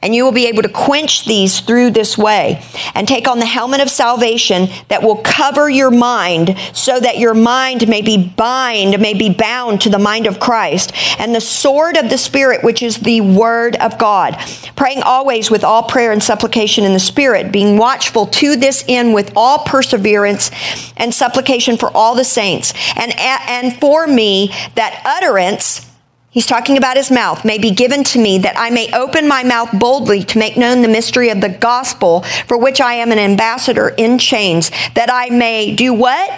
And 0.00 0.14
you 0.14 0.24
will 0.24 0.32
be 0.32 0.46
able 0.46 0.62
to 0.62 0.68
quench 0.68 1.24
these 1.24 1.60
through 1.60 1.90
this 1.90 2.16
way. 2.16 2.62
And 2.94 3.08
take 3.08 3.26
on 3.26 3.38
the 3.38 3.46
helmet 3.46 3.80
of 3.80 3.90
salvation 3.90 4.68
that 4.88 5.02
will 5.02 5.16
cover 5.16 5.68
your 5.68 5.90
mind 5.90 6.56
so 6.72 7.00
that 7.00 7.18
your 7.18 7.34
mind 7.34 7.88
may 7.88 8.02
be 8.02 8.16
bind, 8.16 9.00
may 9.00 9.14
be 9.14 9.32
bound 9.32 9.80
to 9.82 9.90
the 9.90 9.98
mind 9.98 10.26
of 10.26 10.38
Christ. 10.38 10.92
And 11.18 11.34
the 11.34 11.40
sword 11.40 11.96
of 11.96 12.10
the 12.10 12.18
Spirit, 12.18 12.62
which 12.62 12.82
is 12.82 12.98
the 12.98 13.20
word 13.20 13.76
of 13.76 13.98
God. 13.98 14.36
Praying 14.76 15.02
always 15.02 15.50
with 15.50 15.64
all 15.64 15.82
prayer 15.82 16.12
and 16.12 16.22
supplication 16.22 16.84
in 16.84 16.92
the 16.92 17.00
Spirit, 17.00 17.50
being 17.50 17.76
watchful 17.76 18.26
to 18.26 18.56
this 18.56 18.84
end 18.86 19.14
with 19.14 19.32
all 19.34 19.64
perseverance 19.64 20.50
and 20.96 21.12
supplication 21.12 21.76
for 21.76 21.90
all 21.96 22.14
the 22.14 22.24
saints. 22.24 22.72
And, 22.96 23.12
and 23.18 23.78
for 23.80 24.06
me 24.06 24.52
that 24.74 25.02
utterance 25.04 25.87
He's 26.30 26.46
talking 26.46 26.76
about 26.76 26.96
his 26.96 27.10
mouth 27.10 27.44
may 27.44 27.58
be 27.58 27.70
given 27.70 28.04
to 28.04 28.18
me 28.18 28.38
that 28.38 28.58
I 28.58 28.70
may 28.70 28.92
open 28.92 29.26
my 29.26 29.42
mouth 29.42 29.70
boldly 29.72 30.24
to 30.24 30.38
make 30.38 30.56
known 30.56 30.82
the 30.82 30.88
mystery 30.88 31.30
of 31.30 31.40
the 31.40 31.48
gospel 31.48 32.22
for 32.46 32.58
which 32.58 32.80
I 32.80 32.94
am 32.94 33.10
an 33.10 33.18
ambassador 33.18 33.88
in 33.88 34.18
chains, 34.18 34.70
that 34.94 35.08
I 35.10 35.30
may 35.30 35.74
do 35.74 35.94
what? 35.94 36.30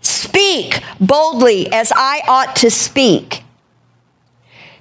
Speak 0.00 0.82
boldly 1.00 1.72
as 1.72 1.92
I 1.94 2.22
ought 2.26 2.56
to 2.56 2.70
speak. 2.70 3.44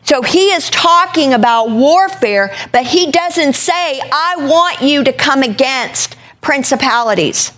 So 0.03 0.21
he 0.21 0.51
is 0.51 0.69
talking 0.69 1.33
about 1.33 1.69
warfare, 1.69 2.53
but 2.71 2.88
he 2.88 3.09
doesn't 3.09 3.53
say, 3.53 4.01
I 4.01 4.35
want 4.39 4.81
you 4.81 5.03
to 5.03 5.13
come 5.13 5.43
against 5.43 6.17
principalities. 6.41 7.53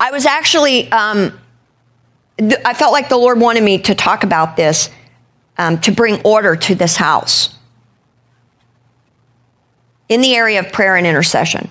I 0.00 0.10
was 0.10 0.26
actually, 0.26 0.90
um, 0.90 1.38
I 2.64 2.74
felt 2.74 2.92
like 2.92 3.08
the 3.08 3.16
Lord 3.16 3.40
wanted 3.40 3.62
me 3.62 3.78
to 3.78 3.94
talk 3.94 4.24
about 4.24 4.56
this 4.56 4.90
um, 5.58 5.80
to 5.82 5.92
bring 5.92 6.20
order 6.22 6.56
to 6.56 6.74
this 6.74 6.96
house 6.96 7.54
in 10.08 10.20
the 10.20 10.34
area 10.34 10.58
of 10.58 10.72
prayer 10.72 10.96
and 10.96 11.06
intercession. 11.06 11.70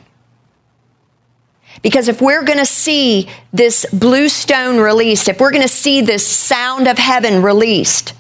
Because 1.81 2.07
if 2.07 2.21
we're 2.21 2.43
going 2.43 2.59
to 2.59 2.65
see 2.65 3.29
this 3.53 3.85
blue 3.91 4.29
stone 4.29 4.79
released, 4.79 5.27
if 5.27 5.39
we're 5.39 5.51
going 5.51 5.63
to 5.63 5.67
see 5.67 6.01
this 6.01 6.25
sound 6.27 6.87
of 6.87 6.97
heaven 6.97 7.41
released, 7.41 8.13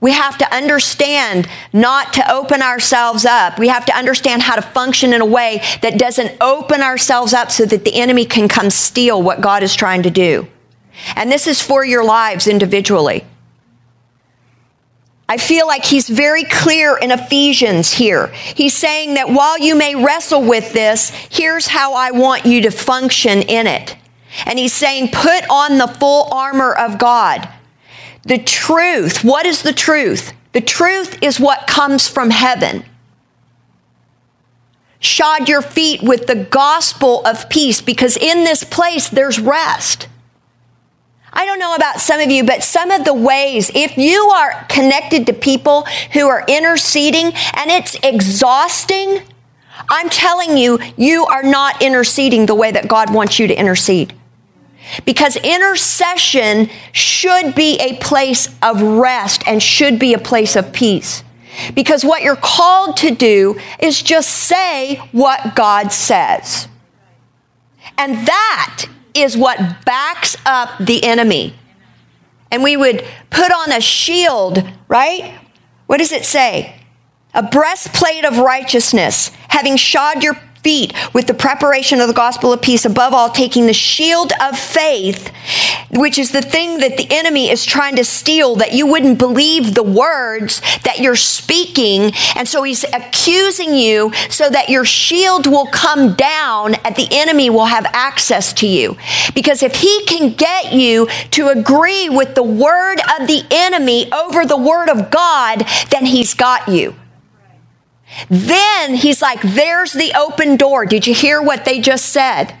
we 0.00 0.12
have 0.12 0.36
to 0.38 0.54
understand 0.54 1.48
not 1.72 2.12
to 2.14 2.30
open 2.30 2.62
ourselves 2.62 3.24
up. 3.24 3.58
We 3.58 3.68
have 3.68 3.86
to 3.86 3.96
understand 3.96 4.42
how 4.42 4.56
to 4.56 4.62
function 4.62 5.12
in 5.12 5.20
a 5.20 5.26
way 5.26 5.62
that 5.82 5.98
doesn't 5.98 6.36
open 6.40 6.82
ourselves 6.82 7.32
up 7.32 7.50
so 7.50 7.64
that 7.66 7.84
the 7.84 7.94
enemy 7.94 8.24
can 8.24 8.48
come 8.48 8.70
steal 8.70 9.22
what 9.22 9.40
God 9.40 9.62
is 9.62 9.74
trying 9.74 10.02
to 10.02 10.10
do. 10.10 10.48
And 11.14 11.30
this 11.30 11.46
is 11.46 11.60
for 11.60 11.84
your 11.84 12.04
lives 12.04 12.46
individually. 12.46 13.24
I 15.28 15.38
feel 15.38 15.66
like 15.66 15.84
he's 15.84 16.08
very 16.08 16.44
clear 16.44 16.96
in 16.96 17.10
Ephesians 17.10 17.92
here. 17.92 18.28
He's 18.28 18.74
saying 18.74 19.14
that 19.14 19.28
while 19.28 19.58
you 19.58 19.74
may 19.74 19.96
wrestle 19.96 20.42
with 20.42 20.72
this, 20.72 21.10
here's 21.30 21.66
how 21.66 21.94
I 21.94 22.12
want 22.12 22.46
you 22.46 22.62
to 22.62 22.70
function 22.70 23.42
in 23.42 23.66
it. 23.66 23.96
And 24.44 24.58
he's 24.58 24.72
saying, 24.72 25.10
put 25.12 25.48
on 25.50 25.78
the 25.78 25.88
full 25.88 26.32
armor 26.32 26.72
of 26.72 26.98
God. 26.98 27.48
The 28.22 28.38
truth, 28.38 29.24
what 29.24 29.46
is 29.46 29.62
the 29.62 29.72
truth? 29.72 30.32
The 30.52 30.60
truth 30.60 31.22
is 31.22 31.40
what 31.40 31.66
comes 31.66 32.06
from 32.06 32.30
heaven. 32.30 32.84
Shod 35.00 35.48
your 35.48 35.62
feet 35.62 36.02
with 36.02 36.26
the 36.26 36.34
gospel 36.34 37.24
of 37.26 37.48
peace 37.48 37.80
because 37.80 38.16
in 38.16 38.44
this 38.44 38.64
place 38.64 39.08
there's 39.08 39.38
rest. 39.38 40.08
I 41.36 41.44
don't 41.44 41.58
know 41.58 41.74
about 41.74 42.00
some 42.00 42.18
of 42.20 42.30
you, 42.30 42.44
but 42.44 42.64
some 42.64 42.90
of 42.90 43.04
the 43.04 43.12
ways, 43.12 43.70
if 43.74 43.98
you 43.98 44.30
are 44.30 44.64
connected 44.70 45.26
to 45.26 45.34
people 45.34 45.82
who 46.14 46.26
are 46.28 46.42
interceding 46.48 47.26
and 47.26 47.70
it's 47.70 47.94
exhausting, 48.02 49.20
I'm 49.90 50.08
telling 50.08 50.56
you, 50.56 50.78
you 50.96 51.26
are 51.26 51.42
not 51.42 51.82
interceding 51.82 52.46
the 52.46 52.54
way 52.54 52.72
that 52.72 52.88
God 52.88 53.12
wants 53.12 53.38
you 53.38 53.46
to 53.48 53.54
intercede. 53.54 54.14
Because 55.04 55.36
intercession 55.36 56.70
should 56.92 57.54
be 57.54 57.76
a 57.80 57.98
place 57.98 58.48
of 58.62 58.80
rest 58.80 59.42
and 59.46 59.62
should 59.62 59.98
be 59.98 60.14
a 60.14 60.18
place 60.18 60.56
of 60.56 60.72
peace. 60.72 61.22
Because 61.74 62.02
what 62.02 62.22
you're 62.22 62.36
called 62.36 62.96
to 62.98 63.10
do 63.10 63.60
is 63.78 64.00
just 64.00 64.30
say 64.30 64.96
what 65.12 65.54
God 65.54 65.92
says. 65.92 66.66
And 67.98 68.26
that 68.26 68.86
is 69.16 69.36
what 69.36 69.58
backs 69.84 70.36
up 70.44 70.70
the 70.78 71.04
enemy. 71.04 71.54
And 72.50 72.62
we 72.62 72.76
would 72.76 73.04
put 73.30 73.52
on 73.52 73.72
a 73.72 73.80
shield, 73.80 74.62
right? 74.88 75.38
What 75.86 75.98
does 75.98 76.12
it 76.12 76.24
say? 76.24 76.80
A 77.34 77.42
breastplate 77.42 78.24
of 78.24 78.38
righteousness, 78.38 79.30
having 79.48 79.76
shod 79.76 80.22
your 80.22 80.34
feet 80.66 80.92
with 81.14 81.28
the 81.28 81.34
preparation 81.34 82.00
of 82.00 82.08
the 82.08 82.12
gospel 82.12 82.52
of 82.52 82.60
peace, 82.60 82.84
above 82.84 83.14
all, 83.14 83.30
taking 83.30 83.66
the 83.66 83.72
shield 83.72 84.32
of 84.42 84.58
faith, 84.58 85.30
which 85.92 86.18
is 86.18 86.32
the 86.32 86.42
thing 86.42 86.78
that 86.78 86.96
the 86.96 87.06
enemy 87.08 87.48
is 87.48 87.64
trying 87.64 87.94
to 87.94 88.02
steal, 88.02 88.56
that 88.56 88.72
you 88.72 88.84
wouldn't 88.84 89.16
believe 89.16 89.74
the 89.74 89.84
words 89.84 90.60
that 90.82 90.98
you're 90.98 91.14
speaking. 91.14 92.10
And 92.34 92.48
so 92.48 92.64
he's 92.64 92.82
accusing 92.92 93.74
you 93.74 94.12
so 94.28 94.50
that 94.50 94.68
your 94.68 94.84
shield 94.84 95.46
will 95.46 95.68
come 95.68 96.14
down 96.14 96.74
and 96.74 96.96
the 96.96 97.06
enemy 97.12 97.48
will 97.48 97.66
have 97.66 97.86
access 97.92 98.52
to 98.54 98.66
you. 98.66 98.96
Because 99.36 99.62
if 99.62 99.76
he 99.76 100.04
can 100.06 100.32
get 100.32 100.72
you 100.72 101.06
to 101.30 101.46
agree 101.46 102.08
with 102.08 102.34
the 102.34 102.42
word 102.42 102.98
of 103.20 103.28
the 103.28 103.44
enemy 103.52 104.10
over 104.10 104.44
the 104.44 104.56
word 104.56 104.88
of 104.88 105.12
God, 105.12 105.64
then 105.90 106.06
he's 106.06 106.34
got 106.34 106.66
you. 106.66 106.96
Then 108.28 108.94
he's 108.94 109.22
like, 109.22 109.42
there's 109.42 109.92
the 109.92 110.12
open 110.16 110.56
door. 110.56 110.86
Did 110.86 111.06
you 111.06 111.14
hear 111.14 111.42
what 111.42 111.64
they 111.64 111.80
just 111.80 112.06
said? 112.06 112.54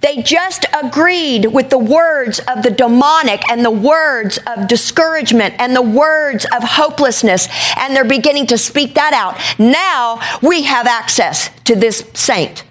They 0.00 0.22
just 0.22 0.66
agreed 0.72 1.46
with 1.46 1.70
the 1.70 1.78
words 1.78 2.40
of 2.40 2.62
the 2.62 2.70
demonic 2.70 3.48
and 3.48 3.64
the 3.64 3.70
words 3.70 4.38
of 4.46 4.68
discouragement 4.68 5.54
and 5.58 5.76
the 5.76 5.82
words 5.82 6.44
of 6.46 6.62
hopelessness, 6.62 7.48
and 7.76 7.94
they're 7.94 8.04
beginning 8.04 8.46
to 8.48 8.58
speak 8.58 8.94
that 8.94 9.12
out. 9.12 9.38
Now 9.58 10.20
we 10.42 10.62
have 10.62 10.86
access 10.86 11.50
to 11.64 11.76
this 11.76 12.04
saint. 12.14 12.64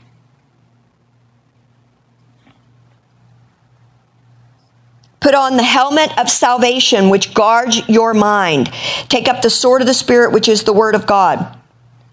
Put 5.22 5.34
on 5.34 5.58
the 5.58 5.64
helmet 5.64 6.16
of 6.20 6.30
salvation, 6.30 7.10
which 7.10 7.34
guards 7.34 7.88
your 7.90 8.14
mind. 8.14 8.72
Take 9.10 9.28
up 9.28 9.42
the 9.42 9.50
sword 9.50 9.82
of 9.82 9.88
the 9.88 9.94
Spirit, 9.94 10.32
which 10.34 10.48
is 10.48 10.66
the 10.66 10.74
word 10.74 10.94
of 10.94 11.08
God 11.08 11.58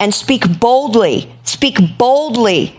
and 0.03 0.13
speak 0.13 0.59
boldly. 0.59 1.33
Speak 1.45 1.79
boldly. 1.97 2.77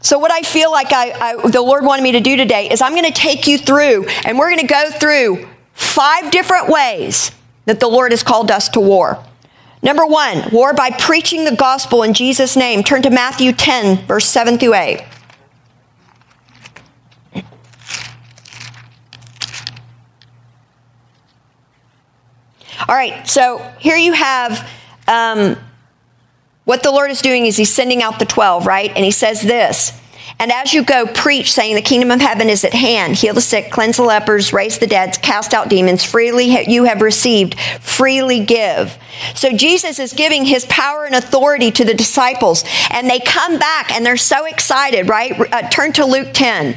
So, 0.00 0.18
what 0.18 0.32
I 0.32 0.40
feel 0.40 0.72
like 0.72 0.94
I, 0.94 1.10
I, 1.12 1.50
the 1.50 1.60
Lord 1.60 1.84
wanted 1.84 2.02
me 2.02 2.12
to 2.12 2.20
do 2.20 2.38
today 2.38 2.70
is 2.70 2.80
I'm 2.80 2.92
going 2.92 3.04
to 3.04 3.12
take 3.12 3.46
you 3.46 3.58
through, 3.58 4.06
and 4.24 4.38
we're 4.38 4.48
going 4.48 4.66
to 4.66 4.66
go 4.66 4.90
through 4.92 5.46
five 5.74 6.30
different 6.30 6.68
ways 6.68 7.32
that 7.66 7.80
the 7.80 7.86
Lord 7.88 8.12
has 8.12 8.22
called 8.22 8.50
us 8.50 8.70
to 8.70 8.80
war. 8.80 9.22
Number 9.82 10.06
one, 10.06 10.48
war 10.50 10.72
by 10.72 10.90
preaching 10.90 11.44
the 11.44 11.54
gospel 11.54 12.02
in 12.02 12.14
Jesus' 12.14 12.56
name. 12.56 12.82
Turn 12.82 13.02
to 13.02 13.10
Matthew 13.10 13.52
10, 13.52 14.06
verse 14.06 14.26
7 14.26 14.56
through 14.56 14.74
8. 14.74 15.04
All 22.88 22.94
right, 22.94 23.28
so 23.28 23.58
here 23.78 23.96
you 23.96 24.12
have 24.12 24.68
um, 25.06 25.56
what 26.64 26.82
the 26.82 26.90
Lord 26.90 27.10
is 27.10 27.20
doing 27.20 27.46
is 27.46 27.56
He's 27.56 27.72
sending 27.72 28.02
out 28.02 28.18
the 28.18 28.24
12, 28.24 28.66
right? 28.66 28.90
And 28.94 29.04
He 29.04 29.10
says 29.10 29.42
this. 29.42 29.92
And 30.38 30.50
as 30.52 30.72
you 30.72 30.84
go, 30.84 31.06
preach, 31.06 31.52
saying, 31.52 31.74
The 31.74 31.82
kingdom 31.82 32.10
of 32.10 32.20
heaven 32.20 32.48
is 32.48 32.64
at 32.64 32.72
hand. 32.72 33.16
Heal 33.16 33.34
the 33.34 33.40
sick, 33.42 33.70
cleanse 33.70 33.96
the 33.96 34.04
lepers, 34.04 34.52
raise 34.52 34.78
the 34.78 34.86
dead, 34.86 35.20
cast 35.20 35.52
out 35.52 35.68
demons. 35.68 36.04
Freely 36.04 36.66
you 36.66 36.84
have 36.84 37.02
received, 37.02 37.60
freely 37.80 38.44
give. 38.44 38.96
So 39.34 39.52
Jesus 39.52 39.98
is 39.98 40.14
giving 40.14 40.46
his 40.46 40.64
power 40.66 41.04
and 41.04 41.14
authority 41.14 41.70
to 41.72 41.84
the 41.84 41.92
disciples. 41.92 42.64
And 42.90 43.08
they 43.10 43.20
come 43.20 43.58
back 43.58 43.92
and 43.92 44.04
they're 44.04 44.16
so 44.16 44.46
excited, 44.46 45.08
right? 45.08 45.38
Uh, 45.52 45.68
turn 45.68 45.92
to 45.94 46.06
Luke 46.06 46.30
10. 46.32 46.76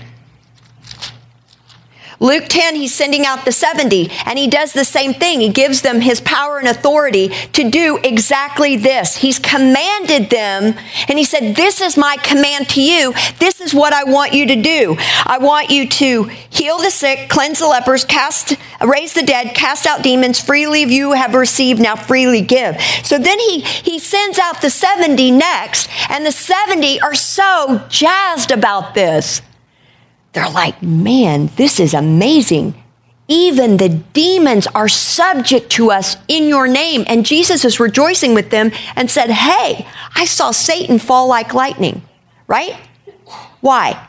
Luke 2.20 2.46
10, 2.48 2.76
he's 2.76 2.94
sending 2.94 3.26
out 3.26 3.46
the 3.46 3.52
70, 3.52 4.10
and 4.26 4.38
he 4.38 4.48
does 4.48 4.74
the 4.74 4.86
same 4.86 5.14
thing. 5.14 5.40
He 5.40 5.50
gives 5.50 5.82
them 5.82 6.02
his 6.02 6.22
power 6.22 6.60
and 6.60 6.68
authority 6.68 7.30
to 7.30 7.70
do 7.70 8.00
exactly 8.04 8.76
this. 8.76 9.18
He's 9.18 9.40
commanded 9.40 10.30
them, 10.30 10.76
and 11.08 11.18
he 11.18 11.24
said, 11.24 11.56
This 11.56 11.82
is 11.82 11.98
my 11.98 12.18
command 12.18 12.70
to 12.70 12.82
you. 12.82 13.14
This 13.40 13.62
is 13.62 13.74
what 13.74 13.94
I 13.94 14.04
want 14.04 14.34
you 14.34 14.46
to 14.48 14.62
do. 14.62 14.96
I 15.26 15.38
want 15.40 15.70
you 15.70 15.88
to 15.90 16.24
heal 16.50 16.78
the 16.78 16.92
sick, 16.92 17.30
cleanse 17.30 17.60
the 17.60 17.68
lepers, 17.68 18.06
cast, 18.06 18.56
raise 18.82 19.14
the 19.14 19.24
dead, 19.24 19.56
cast 19.56 19.86
out 19.86 20.04
demons. 20.04 20.40
Freely 20.40 20.84
you 20.84 21.14
have 21.14 21.34
received, 21.34 21.82
now 21.82 21.96
freely 21.96 22.42
give. 22.42 22.80
So 23.04 23.18
then 23.18 23.40
he, 23.40 23.62
he 23.62 24.00
sends 24.00 24.38
out 24.38 24.62
the 24.62 24.70
70 24.70 25.32
next, 25.32 25.90
and 26.10 26.26
the 26.26 26.32
70 26.32 27.02
are 27.02 27.16
so 27.16 27.86
jazzed 27.90 28.52
about 28.52 28.94
this. 28.94 29.42
They're 30.34 30.50
like, 30.50 30.82
man, 30.82 31.50
this 31.56 31.80
is 31.80 31.94
amazing. 31.94 32.76
Even 33.28 33.78
the 33.78 33.90
demons 33.90 34.68
are 34.68 34.90
subject 34.90 35.70
to 35.72 35.92
us 35.92 36.18
in 36.28 36.48
your 36.48 36.68
name. 36.68 37.06
And 37.08 37.26
Jesus 37.26 37.64
is 37.64 37.80
rejoicing 37.80 38.34
with 38.34 38.50
them 38.50 38.72
and 38.96 39.10
said, 39.10 39.30
Hey, 39.30 39.88
I 40.16 40.26
saw 40.26 40.52
Satan 40.52 41.00
fall 41.00 41.28
like 41.28 41.54
lightning, 41.54 42.02
right? 42.48 42.76
Why? 43.62 44.08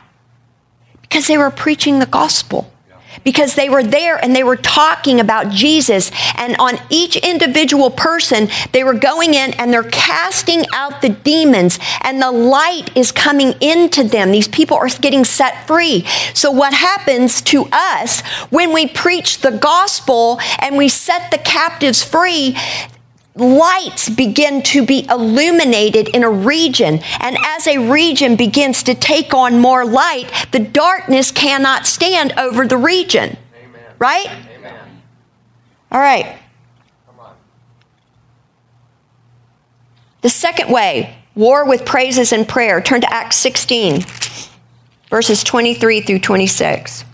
Because 1.01 1.27
they 1.27 1.37
were 1.37 1.51
preaching 1.51 1.99
the 1.99 2.05
gospel 2.05 2.69
because 3.23 3.55
they 3.55 3.69
were 3.69 3.83
there 3.83 4.17
and 4.17 4.35
they 4.35 4.43
were 4.43 4.55
talking 4.55 5.19
about 5.19 5.49
Jesus. 5.49 6.11
And 6.35 6.55
on 6.57 6.79
each 6.89 7.15
individual 7.15 7.89
person, 7.89 8.49
they 8.71 8.83
were 8.83 8.93
going 8.93 9.33
in 9.33 9.53
and 9.53 9.71
they're 9.71 9.83
casting 9.83 10.63
out 10.73 11.01
the 11.01 11.09
demons, 11.09 11.79
and 12.01 12.21
the 12.21 12.31
light 12.31 12.95
is 12.95 13.11
coming 13.11 13.53
into 13.61 14.03
them. 14.03 14.31
These 14.31 14.47
people 14.47 14.77
are 14.77 14.89
getting 14.89 15.25
set 15.25 15.67
free. 15.67 16.05
So, 16.33 16.51
what 16.51 16.73
happens 16.73 17.41
to 17.43 17.67
us 17.71 18.21
when 18.49 18.73
we 18.73 18.87
preach 18.87 19.39
the 19.39 19.51
gospel 19.51 20.39
and 20.59 20.77
we 20.77 20.89
set 20.89 21.31
the 21.31 21.37
captives 21.37 22.03
free? 22.03 22.55
Lights 23.35 24.09
begin 24.09 24.63
to 24.63 24.85
be 24.85 25.05
illuminated 25.09 26.07
in 26.09 26.23
a 26.23 26.29
region. 26.29 27.01
And 27.19 27.37
as 27.37 27.67
a 27.67 27.77
region 27.77 28.35
begins 28.35 28.83
to 28.83 28.95
take 28.95 29.33
on 29.33 29.59
more 29.59 29.85
light, 29.85 30.31
the 30.51 30.59
darkness 30.59 31.31
cannot 31.31 31.85
stand 31.85 32.33
over 32.37 32.65
the 32.65 32.77
region. 32.77 33.37
Amen. 33.57 33.81
Right? 33.99 34.27
Amen. 34.57 35.01
All 35.91 35.99
right. 35.99 36.39
The 40.21 40.29
second 40.29 40.71
way, 40.71 41.15
war 41.35 41.65
with 41.65 41.85
praises 41.85 42.33
and 42.33 42.47
prayer. 42.47 42.81
Turn 42.81 43.01
to 43.01 43.13
Acts 43.13 43.35
16, 43.35 44.03
verses 45.11 45.43
23 45.43 46.01
through 46.01 46.19
26. 46.19 47.05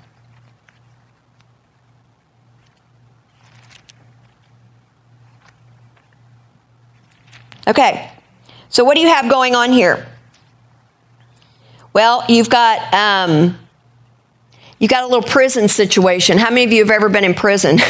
Okay, 7.68 8.12
so 8.70 8.84
what 8.84 8.96
do 8.96 9.02
you 9.02 9.08
have 9.08 9.30
going 9.30 9.56
on 9.56 9.72
here? 9.72 10.08
Well, 11.94 12.24
you've 12.28 12.50
got 12.50 12.94
um, 12.94 13.58
you 14.80 14.88
got 14.88 15.04
a 15.04 15.08
little 15.08 15.28
prison 15.28 15.68
situation. 15.68 16.38
How 16.38 16.50
many 16.50 16.64
of 16.64 16.72
you 16.72 16.80
have 16.80 16.90
ever 16.90 17.10
been 17.10 17.24
in 17.24 17.34
prison? 17.34 17.78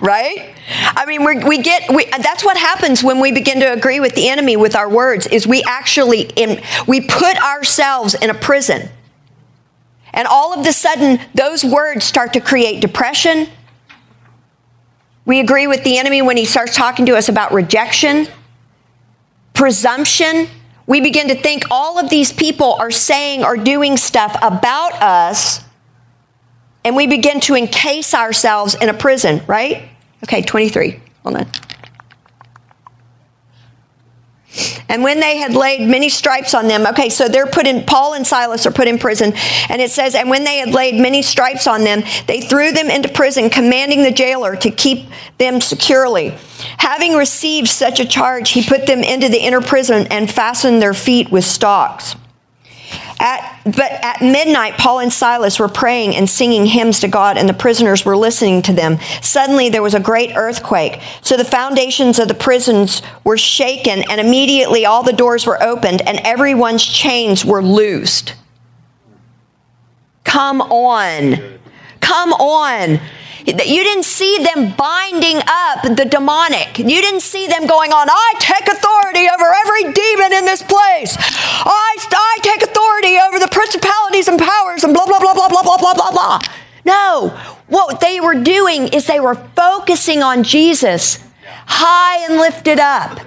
right? 0.00 0.54
I 0.68 1.04
mean, 1.06 1.24
we 1.24 1.44
we 1.44 1.58
get 1.62 1.92
we, 1.94 2.06
that's 2.06 2.44
what 2.44 2.56
happens 2.56 3.04
when 3.04 3.20
we 3.20 3.32
begin 3.32 3.60
to 3.60 3.72
agree 3.72 4.00
with 4.00 4.14
the 4.14 4.28
enemy 4.28 4.56
with 4.56 4.74
our 4.74 4.88
words. 4.88 5.26
Is 5.26 5.46
we 5.46 5.62
actually 5.64 6.22
in, 6.36 6.62
we 6.86 7.00
put 7.00 7.36
ourselves 7.42 8.14
in 8.14 8.30
a 8.30 8.34
prison, 8.34 8.88
and 10.12 10.26
all 10.26 10.58
of 10.58 10.66
a 10.66 10.72
sudden, 10.72 11.20
those 11.34 11.64
words 11.64 12.04
start 12.04 12.32
to 12.34 12.40
create 12.40 12.80
depression. 12.80 13.48
We 15.24 15.40
agree 15.40 15.66
with 15.66 15.84
the 15.84 15.98
enemy 15.98 16.20
when 16.22 16.36
he 16.36 16.44
starts 16.44 16.74
talking 16.74 17.06
to 17.06 17.16
us 17.16 17.28
about 17.28 17.52
rejection, 17.52 18.26
presumption. 19.54 20.48
We 20.86 21.00
begin 21.00 21.28
to 21.28 21.34
think 21.34 21.64
all 21.70 21.98
of 21.98 22.10
these 22.10 22.32
people 22.32 22.74
are 22.74 22.90
saying 22.90 23.44
or 23.44 23.56
doing 23.56 23.96
stuff 23.96 24.36
about 24.42 24.94
us, 25.00 25.60
and 26.84 26.96
we 26.96 27.06
begin 27.06 27.38
to 27.40 27.54
encase 27.54 28.14
ourselves 28.14 28.74
in 28.74 28.88
a 28.88 28.94
prison, 28.94 29.42
right? 29.46 29.88
Okay, 30.24 30.42
23. 30.42 31.00
Hold 31.22 31.36
on. 31.36 31.46
And 34.92 35.02
when 35.02 35.20
they 35.20 35.38
had 35.38 35.54
laid 35.54 35.88
many 35.88 36.10
stripes 36.10 36.52
on 36.52 36.68
them, 36.68 36.86
okay, 36.88 37.08
so 37.08 37.26
they're 37.26 37.46
put 37.46 37.66
in, 37.66 37.84
Paul 37.84 38.12
and 38.12 38.26
Silas 38.26 38.66
are 38.66 38.70
put 38.70 38.88
in 38.88 38.98
prison. 38.98 39.32
And 39.70 39.80
it 39.80 39.90
says, 39.90 40.14
and 40.14 40.28
when 40.28 40.44
they 40.44 40.58
had 40.58 40.74
laid 40.74 41.00
many 41.00 41.22
stripes 41.22 41.66
on 41.66 41.82
them, 41.82 42.02
they 42.26 42.42
threw 42.42 42.72
them 42.72 42.90
into 42.90 43.08
prison, 43.08 43.48
commanding 43.48 44.02
the 44.02 44.10
jailer 44.10 44.54
to 44.56 44.70
keep 44.70 45.08
them 45.38 45.62
securely. 45.62 46.34
Having 46.76 47.16
received 47.16 47.68
such 47.68 48.00
a 48.00 48.04
charge, 48.04 48.50
he 48.50 48.62
put 48.62 48.86
them 48.86 49.02
into 49.02 49.30
the 49.30 49.38
inner 49.38 49.62
prison 49.62 50.06
and 50.10 50.30
fastened 50.30 50.82
their 50.82 50.92
feet 50.92 51.32
with 51.32 51.44
stocks. 51.44 52.14
At, 53.20 53.60
but 53.64 53.92
at 54.02 54.20
midnight, 54.20 54.74
Paul 54.78 55.00
and 55.00 55.12
Silas 55.12 55.58
were 55.58 55.68
praying 55.68 56.16
and 56.16 56.28
singing 56.28 56.66
hymns 56.66 57.00
to 57.00 57.08
God, 57.08 57.36
and 57.38 57.48
the 57.48 57.54
prisoners 57.54 58.04
were 58.04 58.16
listening 58.16 58.62
to 58.62 58.72
them. 58.72 58.98
Suddenly, 59.20 59.68
there 59.68 59.82
was 59.82 59.94
a 59.94 60.00
great 60.00 60.36
earthquake. 60.36 61.00
So 61.22 61.36
the 61.36 61.44
foundations 61.44 62.18
of 62.18 62.28
the 62.28 62.34
prisons 62.34 63.02
were 63.24 63.38
shaken, 63.38 64.04
and 64.10 64.20
immediately 64.20 64.84
all 64.84 65.02
the 65.02 65.12
doors 65.12 65.46
were 65.46 65.62
opened, 65.62 66.02
and 66.02 66.18
everyone's 66.24 66.84
chains 66.84 67.44
were 67.44 67.62
loosed. 67.62 68.34
Come 70.24 70.60
on. 70.62 71.58
Come 72.00 72.32
on. 72.32 73.00
You 73.46 73.82
didn't 73.82 74.04
see 74.04 74.38
them 74.38 74.72
binding 74.76 75.38
up 75.46 75.82
the 75.82 76.04
demonic. 76.04 76.78
You 76.78 77.00
didn't 77.02 77.22
see 77.22 77.46
them 77.46 77.66
going 77.66 77.92
on, 77.92 78.08
I 78.08 78.34
take 78.38 78.68
authority 78.68 79.26
over 79.28 79.52
every 79.66 79.92
demon 79.92 80.32
in 80.32 80.44
this 80.44 80.62
place. 80.62 81.16
I, 81.18 81.96
I 81.98 82.38
take 82.42 82.62
authority 82.62 83.18
over 83.18 83.38
the 83.38 83.48
principalities 83.50 84.28
and 84.28 84.38
powers 84.38 84.84
and 84.84 84.94
blah, 84.94 85.06
blah, 85.06 85.18
blah, 85.18 85.34
blah, 85.34 85.48
blah, 85.48 85.62
blah, 85.62 85.78
blah, 85.78 85.94
blah, 85.94 86.10
blah. 86.12 86.40
No. 86.84 87.28
What 87.68 88.00
they 88.00 88.20
were 88.20 88.34
doing 88.34 88.88
is 88.88 89.06
they 89.06 89.20
were 89.20 89.34
focusing 89.56 90.22
on 90.22 90.44
Jesus 90.44 91.18
high 91.66 92.24
and 92.26 92.36
lifted 92.36 92.78
up 92.78 93.20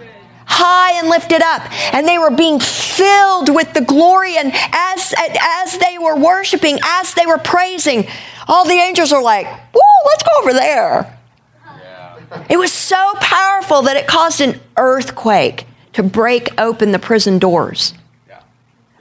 high 0.48 0.98
and 1.00 1.10
lifted 1.10 1.42
up 1.42 1.64
and 1.94 2.08
they 2.08 2.20
were 2.20 2.30
being 2.30 2.60
filled 2.60 3.54
with 3.54 3.74
the 3.74 3.82
glory 3.82 4.38
and 4.38 4.52
as 4.54 5.14
as 5.18 5.78
they 5.80 5.98
were 5.98 6.16
worshiping 6.16 6.78
as 6.84 7.14
they 7.16 7.26
were 7.26 7.40
praising 7.40 8.06
all 8.48 8.66
the 8.66 8.74
angels 8.74 9.12
are 9.12 9.22
like 9.22 9.46
whoa 9.74 10.08
let's 10.08 10.24
go 10.24 10.30
over 10.42 10.54
there 10.54 11.18
Yeah. 11.66 12.46
it 12.50 12.58
was 12.58 12.72
so 12.72 13.14
powerful 13.20 13.82
that 13.84 13.98
it 13.98 14.08
caused 14.08 14.42
an 14.42 14.60
earthquake 14.78 15.66
to 15.94 16.04
break 16.04 16.50
open 16.60 16.92
the 16.92 17.00
prison 17.00 17.40
doors 17.40 17.94
Yeah. 18.28 18.40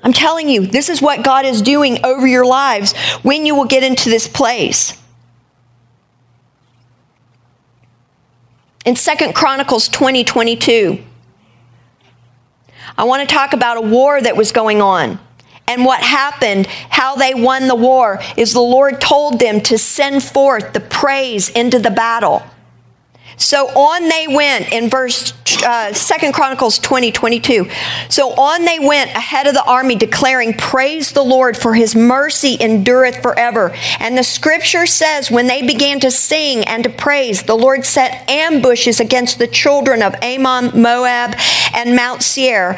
i'm 0.03 0.13
telling 0.13 0.49
you 0.49 0.67
this 0.67 0.89
is 0.89 1.01
what 1.03 1.23
god 1.25 1.45
is 1.45 1.63
doing 1.63 2.05
over 2.05 2.27
your 2.27 2.45
lives 2.47 2.95
when 3.23 3.47
you 3.47 3.55
will 3.55 3.67
get 3.67 3.83
into 3.83 4.11
this 4.11 4.27
place 4.29 4.99
in 8.85 8.97
Second 8.97 9.35
chronicles 9.35 9.89
20 9.89 10.25
22 10.25 11.03
I 12.97 13.05
want 13.05 13.27
to 13.29 13.35
talk 13.35 13.53
about 13.55 13.79
a 13.79 13.81
war 13.81 14.21
that 14.21 14.37
was 14.37 14.53
going 14.53 14.81
on. 14.81 15.19
And 15.67 15.85
what 15.85 16.01
happened, 16.01 16.67
how 16.67 17.17
they 17.17 17.35
won 17.35 17.69
the 17.69 17.75
war, 17.75 18.21
is 18.37 18.53
the 18.53 18.61
Lord 18.61 19.01
told 19.01 19.39
them 19.39 19.61
to 19.63 19.79
send 19.79 20.23
forth 20.23 20.73
the 20.73 20.81
praise 20.81 21.49
into 21.49 21.79
the 21.79 21.91
battle. 21.91 22.43
So 23.37 23.67
on 23.69 24.09
they 24.09 24.27
went 24.29 24.73
in 24.73 24.89
verse 24.89 25.33
uh, 25.65 25.93
2 25.93 26.33
Chronicles 26.33 26.79
20, 26.79 27.13
22. 27.13 27.69
So 28.09 28.31
on 28.35 28.65
they 28.65 28.79
went 28.79 29.11
ahead 29.11 29.47
of 29.47 29.55
the 29.55 29.65
army 29.65 29.97
declaring, 29.97 30.55
praise 30.55 31.13
the 31.13 31.23
Lord 31.23 31.57
for 31.57 31.75
his 31.75 31.97
mercy 31.97 32.57
endureth 32.61 33.23
forever. 33.23 33.75
And 33.99 34.17
the 34.17 34.23
scripture 34.23 34.87
says 34.87 35.31
when 35.31 35.47
they 35.47 35.63
began 35.63 36.01
to 36.01 36.11
sing 36.11 36.65
and 36.65 36.85
to 36.85 36.91
praise, 36.91 37.43
the 37.43 37.57
Lord 37.57 37.85
set 37.85 38.29
ambushes 38.31 39.01
against 39.01 39.39
the 39.39 39.49
children 39.49 40.03
of 40.03 40.15
Ammon, 40.23 40.81
Moab, 40.81 41.37
and 41.75 41.97
Mount 41.97 42.23
Seir, 42.23 42.77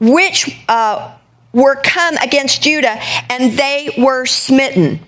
which 0.00 0.60
uh, 0.68 1.14
were 1.54 1.76
come 1.76 2.16
against 2.18 2.62
Judah, 2.62 2.98
and 3.30 3.56
they 3.56 3.94
were 3.96 4.26
smitten 4.26 5.00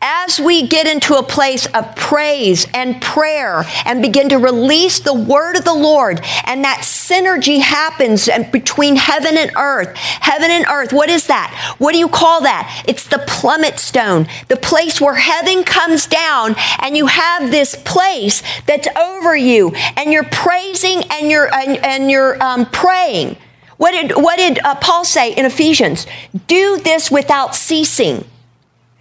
as 0.00 0.38
we 0.38 0.66
get 0.66 0.86
into 0.86 1.14
a 1.14 1.22
place 1.22 1.66
of 1.66 1.96
praise 1.96 2.66
and 2.72 3.02
prayer 3.02 3.64
and 3.84 4.00
begin 4.00 4.28
to 4.28 4.36
release 4.36 5.00
the 5.00 5.14
word 5.14 5.56
of 5.56 5.64
the 5.64 5.74
Lord 5.74 6.20
and 6.44 6.62
that 6.62 6.80
synergy 6.82 7.60
happens 7.60 8.28
between 8.52 8.96
heaven 8.96 9.36
and 9.36 9.50
earth. 9.56 9.96
Heaven 9.96 10.50
and 10.50 10.64
earth, 10.66 10.92
what 10.92 11.08
is 11.08 11.26
that? 11.26 11.74
What 11.78 11.92
do 11.92 11.98
you 11.98 12.08
call 12.08 12.42
that? 12.42 12.84
It's 12.86 13.08
the 13.08 13.24
plummet 13.26 13.78
stone, 13.78 14.28
the 14.46 14.56
place 14.56 15.00
where 15.00 15.16
heaven 15.16 15.64
comes 15.64 16.06
down 16.06 16.54
and 16.78 16.96
you 16.96 17.06
have 17.06 17.50
this 17.50 17.74
place 17.74 18.42
that's 18.66 18.88
over 18.96 19.34
you 19.34 19.74
and 19.96 20.12
you're 20.12 20.24
praising 20.24 21.02
and 21.10 21.30
you're, 21.30 21.52
and, 21.52 21.76
and 21.78 22.10
you're 22.10 22.40
um, 22.42 22.66
praying. 22.66 23.36
What 23.78 23.92
did, 23.92 24.16
what 24.16 24.36
did 24.36 24.58
uh, 24.58 24.74
Paul 24.74 25.04
say 25.04 25.32
in 25.32 25.46
Ephesians? 25.46 26.06
Do 26.46 26.78
this 26.78 27.10
without 27.10 27.54
ceasing. 27.54 28.24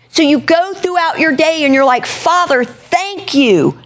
So 0.09 0.21
you 0.21 0.39
go 0.39 0.73
throughout 0.73 1.19
your 1.19 1.35
day 1.35 1.65
and 1.65 1.73
you're 1.73 1.85
like, 1.85 2.05
Father, 2.05 2.63
thank 2.63 3.33
you. 3.33 3.77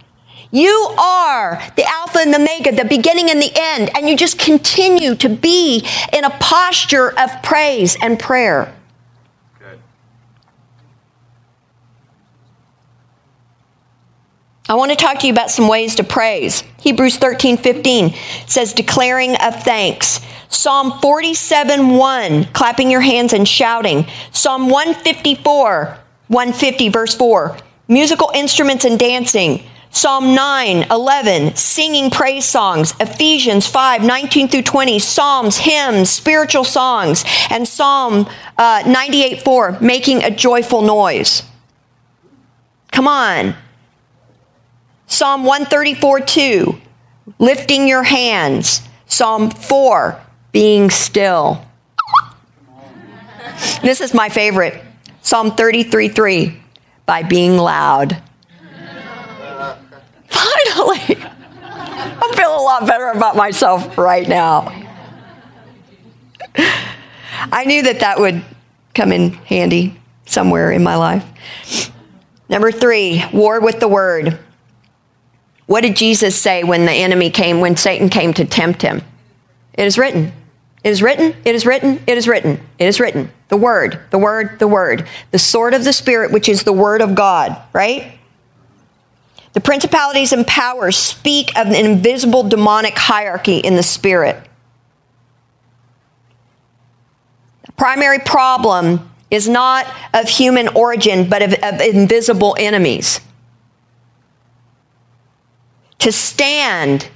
You 0.50 0.94
are 0.98 1.62
the 1.76 1.84
Alpha 1.84 2.18
and 2.18 2.32
the 2.32 2.38
Omega, 2.38 2.72
the 2.72 2.84
beginning 2.84 3.30
and 3.30 3.40
the 3.40 3.50
end. 3.54 3.90
And 3.96 4.08
you 4.08 4.16
just 4.16 4.38
continue 4.38 5.14
to 5.16 5.28
be 5.30 5.86
in 6.12 6.24
a 6.24 6.30
posture 6.30 7.18
of 7.18 7.42
praise 7.42 7.96
and 8.00 8.18
prayer. 8.18 8.74
I 14.72 14.74
want 14.74 14.90
to 14.90 14.96
talk 14.96 15.18
to 15.18 15.26
you 15.26 15.34
about 15.34 15.50
some 15.50 15.68
ways 15.68 15.96
to 15.96 16.02
praise. 16.02 16.64
Hebrews 16.80 17.18
13, 17.18 17.58
15 17.58 18.14
says, 18.46 18.72
declaring 18.72 19.36
of 19.36 19.62
thanks. 19.62 20.18
Psalm 20.48 20.98
47, 21.02 21.90
1, 21.90 22.44
clapping 22.54 22.90
your 22.90 23.02
hands 23.02 23.34
and 23.34 23.46
shouting. 23.46 24.06
Psalm 24.30 24.70
154, 24.70 25.98
150, 26.28 26.88
verse 26.88 27.14
4, 27.14 27.58
musical 27.86 28.30
instruments 28.34 28.86
and 28.86 28.98
dancing. 28.98 29.62
Psalm 29.90 30.34
9, 30.34 30.86
11, 30.90 31.54
singing 31.54 32.10
praise 32.10 32.46
songs. 32.46 32.94
Ephesians 32.98 33.66
5, 33.66 34.02
19 34.02 34.48
through 34.48 34.62
20, 34.62 34.98
psalms, 34.98 35.58
hymns, 35.58 36.08
spiritual 36.08 36.64
songs. 36.64 37.26
And 37.50 37.68
Psalm 37.68 38.26
uh, 38.56 38.84
98, 38.86 39.42
4, 39.42 39.80
making 39.82 40.24
a 40.24 40.30
joyful 40.30 40.80
noise. 40.80 41.42
Come 42.90 43.06
on. 43.06 43.54
Psalm 45.12 45.44
134, 45.44 46.20
2, 46.20 46.80
lifting 47.38 47.86
your 47.86 48.02
hands. 48.02 48.80
Psalm 49.04 49.50
4, 49.50 50.18
being 50.52 50.88
still. 50.88 51.62
This 53.82 54.00
is 54.00 54.14
my 54.14 54.30
favorite. 54.30 54.82
Psalm 55.20 55.50
33, 55.54 56.08
3, 56.08 56.58
by 57.04 57.22
being 57.24 57.58
loud. 57.58 58.22
Finally, 60.28 61.18
I 61.60 62.32
feel 62.34 62.56
a 62.56 62.64
lot 62.64 62.86
better 62.86 63.08
about 63.08 63.36
myself 63.36 63.98
right 63.98 64.26
now. 64.26 64.62
I 66.56 67.64
knew 67.66 67.82
that 67.82 68.00
that 68.00 68.18
would 68.18 68.42
come 68.94 69.12
in 69.12 69.32
handy 69.32 70.00
somewhere 70.24 70.72
in 70.72 70.82
my 70.82 70.96
life. 70.96 71.92
Number 72.48 72.72
three, 72.72 73.22
war 73.30 73.60
with 73.60 73.78
the 73.78 73.88
word. 73.88 74.38
What 75.72 75.84
did 75.84 75.96
Jesus 75.96 76.38
say 76.38 76.64
when 76.64 76.84
the 76.84 76.92
enemy 76.92 77.30
came, 77.30 77.60
when 77.60 77.78
Satan 77.78 78.10
came 78.10 78.34
to 78.34 78.44
tempt 78.44 78.82
him? 78.82 79.00
It 79.72 79.86
is 79.86 79.96
written. 79.96 80.30
It 80.84 80.90
is 80.90 81.00
written. 81.00 81.34
It 81.46 81.54
is 81.54 81.64
written. 81.64 81.98
It 82.06 82.18
is 82.18 82.28
written. 82.28 82.60
It 82.78 82.88
is 82.88 83.00
written. 83.00 83.32
The 83.48 83.56
word, 83.56 83.98
the 84.10 84.18
word, 84.18 84.58
the 84.58 84.68
word. 84.68 85.08
The 85.30 85.38
sword 85.38 85.72
of 85.72 85.84
the 85.84 85.94
Spirit, 85.94 86.30
which 86.30 86.46
is 86.46 86.64
the 86.64 86.74
word 86.74 87.00
of 87.00 87.14
God, 87.14 87.56
right? 87.72 88.18
The 89.54 89.62
principalities 89.62 90.34
and 90.34 90.46
powers 90.46 90.98
speak 90.98 91.56
of 91.56 91.68
an 91.68 91.74
invisible 91.74 92.42
demonic 92.42 92.98
hierarchy 92.98 93.56
in 93.56 93.74
the 93.74 93.82
spirit. 93.82 94.46
The 97.64 97.72
primary 97.72 98.18
problem 98.18 99.10
is 99.30 99.48
not 99.48 99.86
of 100.12 100.28
human 100.28 100.68
origin, 100.68 101.30
but 101.30 101.40
of, 101.40 101.54
of 101.62 101.80
invisible 101.80 102.56
enemies. 102.58 103.20
To 106.02 106.12
stand 106.12 107.08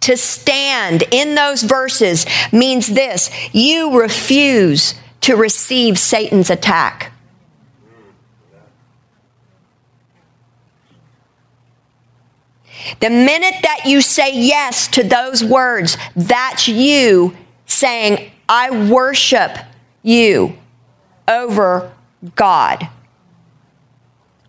to 0.00 0.16
stand 0.16 1.04
in 1.10 1.34
those 1.34 1.62
verses 1.62 2.24
means 2.52 2.86
this 2.86 3.30
you 3.52 4.00
refuse 4.00 4.94
to 5.20 5.36
receive 5.36 5.98
Satan's 5.98 6.48
attack. 6.48 7.12
The 13.00 13.10
minute 13.10 13.56
that 13.62 13.80
you 13.84 14.00
say 14.00 14.32
yes 14.34 14.88
to 14.88 15.02
those 15.02 15.44
words, 15.44 15.98
that's 16.16 16.68
you 16.68 17.36
saying, 17.66 18.30
I 18.48 18.88
worship 18.88 19.58
you 20.02 20.56
over 21.26 21.92
God. 22.34 22.88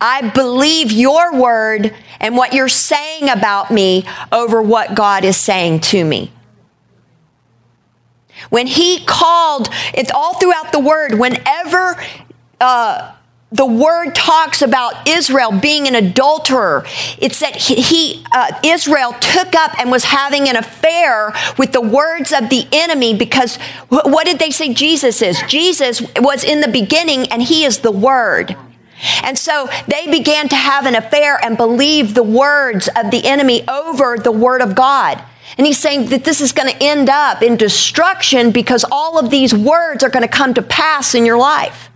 I 0.01 0.29
believe 0.29 0.91
your 0.91 1.35
word 1.35 1.93
and 2.19 2.37
what 2.37 2.53
you're 2.53 2.69
saying 2.69 3.29
about 3.29 3.71
me 3.71 4.05
over 4.31 4.61
what 4.61 4.95
God 4.95 5.25
is 5.25 5.37
saying 5.37 5.81
to 5.81 6.03
me. 6.03 6.31
When 8.49 8.67
he 8.67 9.03
called, 9.05 9.67
it's 9.93 10.11
all 10.11 10.39
throughout 10.39 10.71
the 10.71 10.79
word, 10.79 11.15
whenever 11.15 12.01
uh, 12.61 13.11
the 13.51 13.65
word 13.65 14.13
talks 14.13 14.61
about 14.61 15.07
Israel 15.07 15.51
being 15.51 15.87
an 15.87 15.95
adulterer. 15.95 16.85
It's 17.17 17.39
that 17.39 17.55
he, 17.55 17.75
he 17.75 18.25
uh, 18.31 18.59
Israel 18.63 19.13
took 19.19 19.55
up 19.55 19.77
and 19.79 19.91
was 19.91 20.05
having 20.05 20.47
an 20.47 20.55
affair 20.55 21.33
with 21.57 21.71
the 21.71 21.81
words 21.81 22.31
of 22.31 22.49
the 22.49 22.67
enemy 22.71 23.15
because 23.15 23.57
what 23.89 24.25
did 24.25 24.39
they 24.39 24.51
say 24.51 24.73
Jesus 24.73 25.21
is? 25.21 25.41
Jesus 25.47 26.01
was 26.17 26.43
in 26.43 26.61
the 26.61 26.67
beginning 26.67 27.31
and 27.31 27.41
he 27.41 27.65
is 27.65 27.79
the 27.79 27.91
word. 27.91 28.55
And 29.23 29.37
so 29.37 29.69
they 29.87 30.07
began 30.07 30.49
to 30.49 30.55
have 30.55 30.85
an 30.85 30.95
affair 30.95 31.39
and 31.43 31.57
believe 31.57 32.13
the 32.13 32.23
words 32.23 32.89
of 32.95 33.11
the 33.11 33.25
enemy 33.25 33.67
over 33.67 34.17
the 34.17 34.31
word 34.31 34.61
of 34.61 34.75
God. 34.75 35.23
And 35.57 35.65
he's 35.65 35.77
saying 35.77 36.07
that 36.07 36.23
this 36.23 36.41
is 36.41 36.51
going 36.51 36.71
to 36.71 36.83
end 36.83 37.09
up 37.09 37.41
in 37.41 37.57
destruction 37.57 38.51
because 38.51 38.85
all 38.91 39.17
of 39.17 39.29
these 39.29 39.53
words 39.53 40.03
are 40.03 40.09
going 40.09 40.23
to 40.23 40.29
come 40.29 40.53
to 40.53 40.61
pass 40.61 41.15
in 41.15 41.25
your 41.25 41.37
life. 41.37 41.88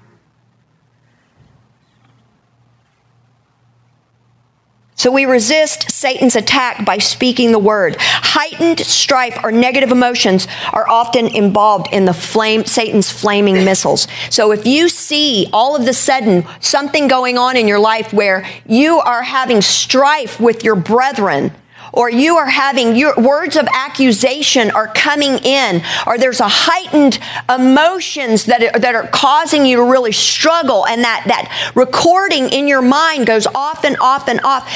So 5.04 5.12
we 5.12 5.26
resist 5.26 5.92
Satan's 5.92 6.38
attack 6.38 6.86
by 6.86 6.98
speaking 6.98 7.52
the 7.52 7.60
word. 7.60 7.98
Heightened 8.00 8.80
strife 8.80 9.38
or 9.44 9.52
negative 9.52 9.92
emotions 9.92 10.48
are 10.72 10.88
often 10.88 11.28
involved 11.28 11.90
in 11.92 12.06
the 12.06 12.14
flame, 12.14 12.64
Satan's 12.64 13.12
flaming 13.12 13.66
missiles. 13.66 14.08
So 14.30 14.54
if 14.54 14.66
you 14.66 14.88
see 14.88 15.50
all 15.52 15.76
of 15.76 15.84
the 15.84 15.92
sudden 15.92 16.46
something 16.62 17.10
going 17.10 17.38
on 17.38 17.58
in 17.58 17.68
your 17.68 17.80
life 17.80 18.14
where 18.14 18.48
you 18.66 19.00
are 19.00 19.24
having 19.24 19.62
strife 19.62 20.40
with 20.40 20.64
your 20.64 20.76
brethren, 20.76 21.52
or 21.94 22.10
you 22.10 22.36
are 22.36 22.50
having 22.50 22.96
your 22.96 23.16
words 23.16 23.56
of 23.56 23.68
accusation 23.72 24.72
are 24.72 24.88
coming 24.88 25.38
in, 25.44 25.82
or 26.06 26.18
there's 26.18 26.42
a 26.42 26.48
heightened 26.50 27.20
emotions 27.48 28.46
that 28.46 28.64
are, 28.64 28.80
that 28.80 28.96
are 28.96 29.08
causing 29.08 29.66
you 29.66 29.78
to 29.78 29.84
really 29.84 30.12
struggle, 30.12 30.86
and 30.88 31.04
that, 31.04 31.24
that 31.28 31.72
recording 31.76 32.50
in 32.50 32.68
your 32.68 32.82
mind 32.82 33.28
goes 33.28 33.48
off 33.48 33.86
and 33.86 33.96
off 34.02 34.28
and 34.28 34.42
off, 34.44 34.70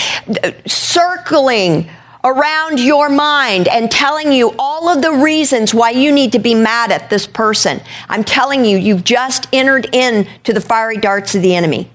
circling 0.67 1.89
around 2.23 2.79
your 2.79 3.09
mind 3.09 3.67
and 3.67 3.89
telling 3.89 4.31
you 4.31 4.53
all 4.59 4.89
of 4.89 5.01
the 5.01 5.11
reasons 5.11 5.73
why 5.73 5.89
you 5.91 6.11
need 6.11 6.31
to 6.31 6.39
be 6.39 6.53
mad 6.53 6.91
at 6.91 7.09
this 7.09 7.25
person. 7.25 7.79
I'm 8.09 8.23
telling 8.23 8.65
you, 8.65 8.77
you've 8.77 9.03
just 9.03 9.47
entered 9.53 9.93
into 9.95 10.53
the 10.53 10.61
fiery 10.61 10.97
darts 10.97 11.35
of 11.35 11.41
the 11.41 11.55
enemy. 11.55 11.89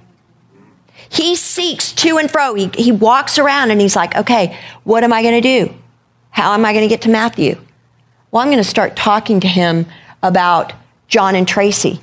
He 1.13 1.37
seeks 1.37 1.93
to 1.93 2.17
and 2.17 2.31
fro. 2.31 2.55
He, 2.55 2.71
he 2.75 2.91
walks 2.91 3.39
around 3.39 3.71
and 3.71 3.79
he's 3.81 3.95
like, 3.95 4.17
okay, 4.17 4.59
what 4.85 5.05
am 5.05 5.13
I 5.13 5.23
going 5.23 5.41
to 5.41 5.67
do? 5.67 5.75
How 6.31 6.55
am 6.55 6.65
I 6.65 6.73
going 6.73 6.85
to 6.85 6.89
get 6.89 7.03
to 7.03 7.11
Matthew? 7.11 7.61
Well, 8.31 8.43
I'm 8.43 8.49
going 8.49 8.57
to 8.57 8.65
start 8.65 8.97
talking 8.97 9.39
to 9.41 9.49
him 9.49 9.85
about 10.23 10.73
John 11.09 11.35
and 11.35 11.47
Tracy. 11.47 12.01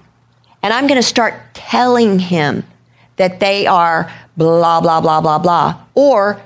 And 0.62 0.72
I'm 0.72 0.86
going 0.86 1.00
to 1.00 1.08
start 1.08 1.34
telling 1.56 2.20
him 2.20 2.64
that 3.16 3.40
they 3.40 3.66
are 3.66 4.14
blah, 4.38 4.80
blah, 4.80 5.02
blah, 5.02 5.22
blah, 5.22 5.40
blah. 5.40 5.82
Or 5.96 6.40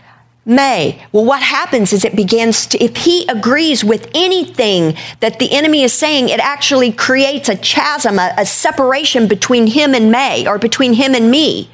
may. 0.45 1.05
Well, 1.11 1.25
what 1.25 1.41
happens 1.41 1.91
is 1.91 2.05
it 2.05 2.15
begins 2.15 2.65
to, 2.67 2.81
if 2.81 2.95
he 2.95 3.27
agrees 3.27 3.83
with 3.83 4.09
anything 4.15 4.95
that 5.19 5.39
the 5.39 5.51
enemy 5.51 5.83
is 5.83 5.91
saying, 5.91 6.29
it 6.29 6.39
actually 6.39 6.93
creates 6.93 7.49
a 7.49 7.57
chasm, 7.57 8.19
a, 8.19 8.33
a 8.37 8.45
separation 8.45 9.27
between 9.27 9.67
him 9.67 9.93
and 9.93 10.13
May 10.13 10.47
or 10.47 10.57
between 10.57 10.93
him 10.93 11.13
and 11.13 11.29
me. 11.29 11.69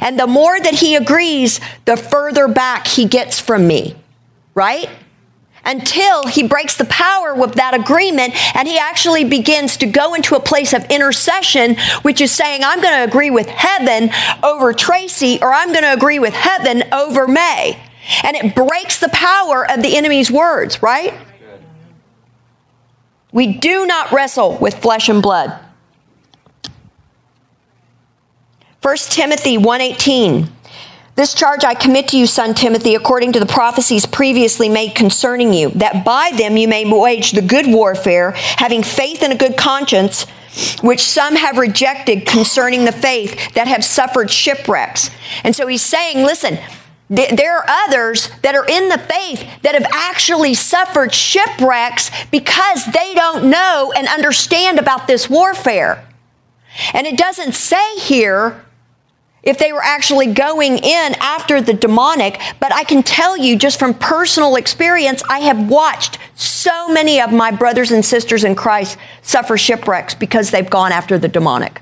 And 0.00 0.18
the 0.18 0.26
more 0.26 0.58
that 0.60 0.74
he 0.74 0.94
agrees, 0.94 1.60
the 1.84 1.96
further 1.96 2.48
back 2.48 2.86
he 2.86 3.06
gets 3.06 3.40
from 3.40 3.66
me, 3.66 3.96
right? 4.54 4.88
Until 5.64 6.26
he 6.28 6.46
breaks 6.46 6.76
the 6.76 6.84
power 6.84 7.34
with 7.34 7.54
that 7.54 7.74
agreement 7.74 8.34
and 8.56 8.68
he 8.68 8.78
actually 8.78 9.24
begins 9.24 9.76
to 9.78 9.86
go 9.86 10.14
into 10.14 10.36
a 10.36 10.40
place 10.40 10.72
of 10.72 10.84
intercession, 10.90 11.76
which 12.02 12.20
is 12.20 12.30
saying, 12.30 12.62
I'm 12.62 12.80
going 12.80 12.94
to 12.94 13.04
agree 13.04 13.30
with 13.30 13.48
heaven 13.48 14.10
over 14.42 14.72
Tracy 14.72 15.38
or 15.42 15.52
I'm 15.52 15.72
going 15.72 15.82
to 15.82 15.92
agree 15.92 16.18
with 16.18 16.34
heaven 16.34 16.84
over 16.92 17.26
May. 17.26 17.80
And 18.22 18.36
it 18.36 18.54
breaks 18.54 19.00
the 19.00 19.08
power 19.08 19.68
of 19.68 19.82
the 19.82 19.96
enemy's 19.96 20.30
words, 20.30 20.82
right? 20.82 21.14
We 23.32 23.58
do 23.58 23.86
not 23.86 24.12
wrestle 24.12 24.56
with 24.58 24.76
flesh 24.76 25.08
and 25.08 25.20
blood 25.20 25.65
1 28.86 28.96
Timothy 29.10 29.58
1:18 29.58 30.48
This 31.16 31.34
charge 31.34 31.64
I 31.64 31.74
commit 31.74 32.06
to 32.06 32.16
you, 32.16 32.24
son 32.24 32.54
Timothy, 32.54 32.94
according 32.94 33.32
to 33.32 33.40
the 33.40 33.44
prophecies 33.44 34.06
previously 34.06 34.68
made 34.68 34.94
concerning 34.94 35.52
you, 35.52 35.70
that 35.70 36.04
by 36.04 36.30
them 36.36 36.56
you 36.56 36.68
may 36.68 36.84
wage 36.88 37.32
the 37.32 37.42
good 37.42 37.66
warfare, 37.66 38.30
having 38.30 38.84
faith 38.84 39.24
and 39.24 39.32
a 39.32 39.36
good 39.36 39.56
conscience, 39.56 40.24
which 40.82 41.00
some 41.00 41.34
have 41.34 41.58
rejected 41.58 42.26
concerning 42.26 42.84
the 42.84 42.92
faith 42.92 43.54
that 43.54 43.66
have 43.66 43.84
suffered 43.84 44.30
shipwrecks. 44.30 45.10
And 45.42 45.56
so 45.56 45.66
he's 45.66 45.82
saying, 45.82 46.24
listen, 46.24 46.56
there 47.10 47.58
are 47.58 47.64
others 47.68 48.30
that 48.42 48.54
are 48.54 48.66
in 48.66 48.88
the 48.88 48.98
faith 48.98 49.44
that 49.62 49.74
have 49.74 49.90
actually 49.92 50.54
suffered 50.54 51.12
shipwrecks 51.12 52.12
because 52.30 52.84
they 52.92 53.14
don't 53.14 53.50
know 53.50 53.92
and 53.96 54.06
understand 54.06 54.78
about 54.78 55.08
this 55.08 55.28
warfare. 55.28 56.06
And 56.94 57.04
it 57.04 57.18
doesn't 57.18 57.54
say 57.54 57.96
here 57.96 58.62
if 59.46 59.58
they 59.58 59.72
were 59.72 59.82
actually 59.82 60.26
going 60.26 60.76
in 60.76 61.14
after 61.20 61.62
the 61.62 61.72
demonic. 61.72 62.38
But 62.60 62.74
I 62.74 62.84
can 62.84 63.02
tell 63.02 63.38
you 63.38 63.56
just 63.56 63.78
from 63.78 63.94
personal 63.94 64.56
experience, 64.56 65.22
I 65.30 65.38
have 65.38 65.70
watched 65.70 66.18
so 66.34 66.88
many 66.88 67.20
of 67.20 67.32
my 67.32 67.52
brothers 67.52 67.92
and 67.92 68.04
sisters 68.04 68.42
in 68.42 68.56
Christ 68.56 68.98
suffer 69.22 69.56
shipwrecks 69.56 70.14
because 70.14 70.50
they've 70.50 70.68
gone 70.68 70.90
after 70.92 71.16
the 71.16 71.28
demonic. 71.28 71.80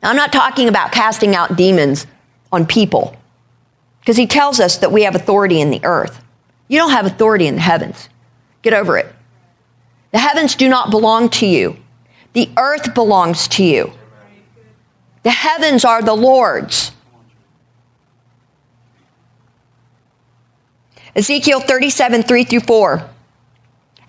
Now, 0.00 0.10
I'm 0.10 0.16
not 0.16 0.32
talking 0.32 0.68
about 0.68 0.92
casting 0.92 1.34
out 1.34 1.56
demons 1.56 2.06
on 2.52 2.64
people 2.64 3.16
because 4.00 4.16
he 4.16 4.28
tells 4.28 4.60
us 4.60 4.76
that 4.78 4.92
we 4.92 5.02
have 5.02 5.16
authority 5.16 5.60
in 5.60 5.70
the 5.70 5.84
earth. 5.84 6.22
You 6.68 6.78
don't 6.78 6.92
have 6.92 7.06
authority 7.06 7.48
in 7.48 7.56
the 7.56 7.60
heavens. 7.60 8.08
Get 8.62 8.72
over 8.72 8.96
it. 8.96 9.12
The 10.12 10.18
heavens 10.18 10.54
do 10.54 10.68
not 10.68 10.92
belong 10.92 11.28
to 11.30 11.46
you. 11.46 11.76
The 12.32 12.50
earth 12.56 12.94
belongs 12.94 13.48
to 13.48 13.64
you. 13.64 13.92
The 15.22 15.30
heavens 15.30 15.84
are 15.84 16.02
the 16.02 16.14
Lord's. 16.14 16.92
Ezekiel 21.14 21.60
37, 21.60 22.22
3 22.22 22.44
through 22.44 22.60
4. 22.60 23.10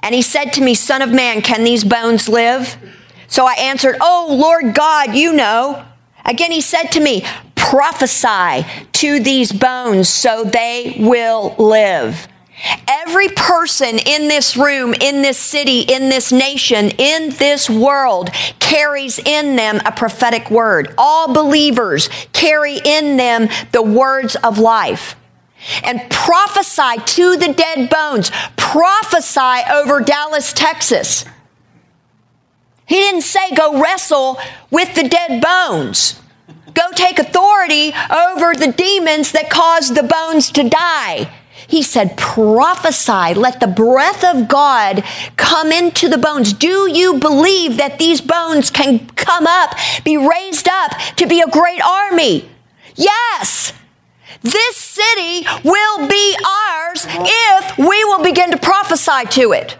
And 0.01 0.15
he 0.15 0.21
said 0.21 0.53
to 0.53 0.61
me, 0.61 0.75
Son 0.75 1.01
of 1.01 1.11
man, 1.11 1.41
can 1.41 1.63
these 1.63 1.83
bones 1.83 2.29
live? 2.29 2.77
So 3.27 3.45
I 3.45 3.53
answered, 3.53 3.97
Oh, 3.99 4.27
Lord 4.39 4.73
God, 4.73 5.15
you 5.15 5.33
know. 5.33 5.85
Again, 6.23 6.51
he 6.51 6.61
said 6.61 6.87
to 6.91 6.99
me, 6.99 7.25
Prophesy 7.55 8.65
to 8.93 9.19
these 9.19 9.51
bones 9.51 10.07
so 10.07 10.43
they 10.43 10.95
will 10.99 11.55
live. 11.57 12.27
Every 12.87 13.29
person 13.29 13.99
in 13.99 14.27
this 14.27 14.57
room, 14.57 14.93
in 14.93 15.21
this 15.21 15.37
city, 15.37 15.81
in 15.81 16.09
this 16.09 16.31
nation, 16.31 16.89
in 16.97 17.29
this 17.31 17.69
world 17.69 18.29
carries 18.59 19.17
in 19.19 19.55
them 19.55 19.79
a 19.85 19.91
prophetic 19.91 20.51
word. 20.51 20.93
All 20.97 21.33
believers 21.33 22.09
carry 22.33 22.77
in 22.83 23.17
them 23.17 23.47
the 23.71 23.81
words 23.81 24.35
of 24.37 24.59
life. 24.59 25.15
And 25.83 26.09
prophesy 26.09 27.01
to 27.05 27.37
the 27.37 27.53
dead 27.53 27.89
bones. 27.89 28.31
Prophesy 28.55 29.61
over 29.71 30.01
Dallas, 30.01 30.53
Texas. 30.53 31.25
He 32.85 32.95
didn't 32.95 33.21
say 33.21 33.53
go 33.55 33.81
wrestle 33.81 34.39
with 34.71 34.95
the 34.95 35.07
dead 35.07 35.41
bones. 35.41 36.19
Go 36.73 36.91
take 36.93 37.19
authority 37.19 37.93
over 38.09 38.53
the 38.55 38.73
demons 38.75 39.31
that 39.33 39.49
caused 39.49 39.95
the 39.95 40.03
bones 40.03 40.49
to 40.51 40.67
die. 40.67 41.29
He 41.67 41.83
said, 41.83 42.17
prophesy, 42.17 43.33
let 43.33 43.59
the 43.59 43.67
breath 43.67 44.23
of 44.23 44.47
God 44.47 45.03
come 45.35 45.71
into 45.71 46.07
the 46.07 46.17
bones. 46.17 46.53
Do 46.53 46.89
you 46.91 47.19
believe 47.19 47.77
that 47.77 47.99
these 47.99 48.21
bones 48.21 48.71
can 48.71 49.07
come 49.09 49.45
up, 49.47 49.75
be 50.03 50.17
raised 50.17 50.67
up 50.67 50.91
to 51.17 51.27
be 51.27 51.41
a 51.41 51.47
great 51.47 51.81
army? 51.81 52.49
Yes. 52.95 53.73
This 54.41 54.77
city 54.77 55.45
will 55.63 56.07
be 56.07 56.37
ours 56.45 57.05
if 57.09 57.77
we 57.77 58.03
will 58.05 58.23
begin 58.23 58.51
to 58.51 58.57
prophesy 58.57 59.25
to 59.31 59.51
it. 59.51 59.77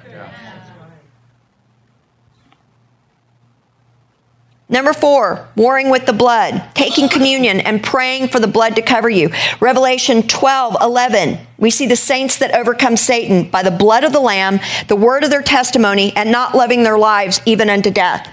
Number 4.72 4.94
four, 4.94 5.48
warring 5.56 5.90
with 5.90 6.06
the 6.06 6.14
blood, 6.14 6.64
taking 6.76 7.10
communion 7.10 7.60
and 7.60 7.82
praying 7.82 8.28
for 8.28 8.40
the 8.40 8.48
blood 8.48 8.76
to 8.76 8.84
cover 8.84 9.10
you. 9.10 9.32
Revelation 9.60 10.28
12, 10.28 10.78
11. 10.80 11.40
We 11.58 11.72
see 11.72 11.88
the 11.88 11.96
saints 11.96 12.38
that 12.38 12.54
overcome 12.54 12.96
Satan 12.96 13.50
by 13.50 13.64
the 13.64 13.72
blood 13.72 14.04
of 14.04 14.14
the 14.14 14.20
Lamb, 14.20 14.60
the 14.88 14.96
word 14.96 15.24
of 15.24 15.32
their 15.32 15.42
testimony, 15.42 16.14
and 16.16 16.32
not 16.32 16.54
loving 16.54 16.84
their 16.84 17.00
lives 17.00 17.42
even 17.48 17.68
unto 17.68 17.90
death. 17.90 18.32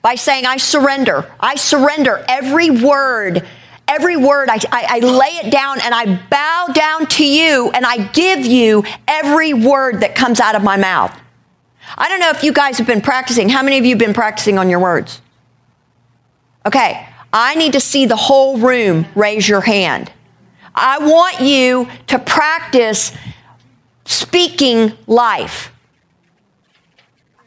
By 0.00 0.14
saying, 0.14 0.46
I 0.46 0.58
surrender. 0.58 1.28
I 1.40 1.56
surrender 1.56 2.24
every 2.28 2.70
word. 2.70 3.44
Every 3.88 4.16
word, 4.16 4.48
I, 4.48 4.58
I, 4.70 4.86
I 4.88 4.98
lay 5.00 5.40
it 5.44 5.50
down 5.50 5.80
and 5.82 5.92
I 5.92 6.24
bow 6.30 6.68
down 6.72 7.06
to 7.06 7.26
you 7.26 7.72
and 7.74 7.84
I 7.84 8.06
give 8.12 8.46
you 8.46 8.84
every 9.08 9.54
word 9.54 10.02
that 10.02 10.14
comes 10.14 10.38
out 10.38 10.54
of 10.54 10.62
my 10.62 10.76
mouth. 10.76 11.18
I 11.98 12.08
don't 12.08 12.20
know 12.20 12.30
if 12.30 12.44
you 12.44 12.52
guys 12.52 12.78
have 12.78 12.86
been 12.86 13.02
practicing. 13.02 13.48
How 13.48 13.62
many 13.62 13.78
of 13.78 13.84
you 13.84 13.90
have 13.90 13.98
been 13.98 14.14
practicing 14.14 14.56
on 14.56 14.70
your 14.70 14.78
words? 14.78 15.20
Okay, 16.66 17.06
I 17.32 17.54
need 17.54 17.72
to 17.72 17.80
see 17.80 18.06
the 18.06 18.16
whole 18.16 18.58
room 18.58 19.06
raise 19.14 19.48
your 19.48 19.60
hand. 19.60 20.12
I 20.74 20.98
want 20.98 21.40
you 21.40 21.88
to 22.08 22.18
practice 22.18 23.12
speaking 24.04 24.92
life. 25.06 25.72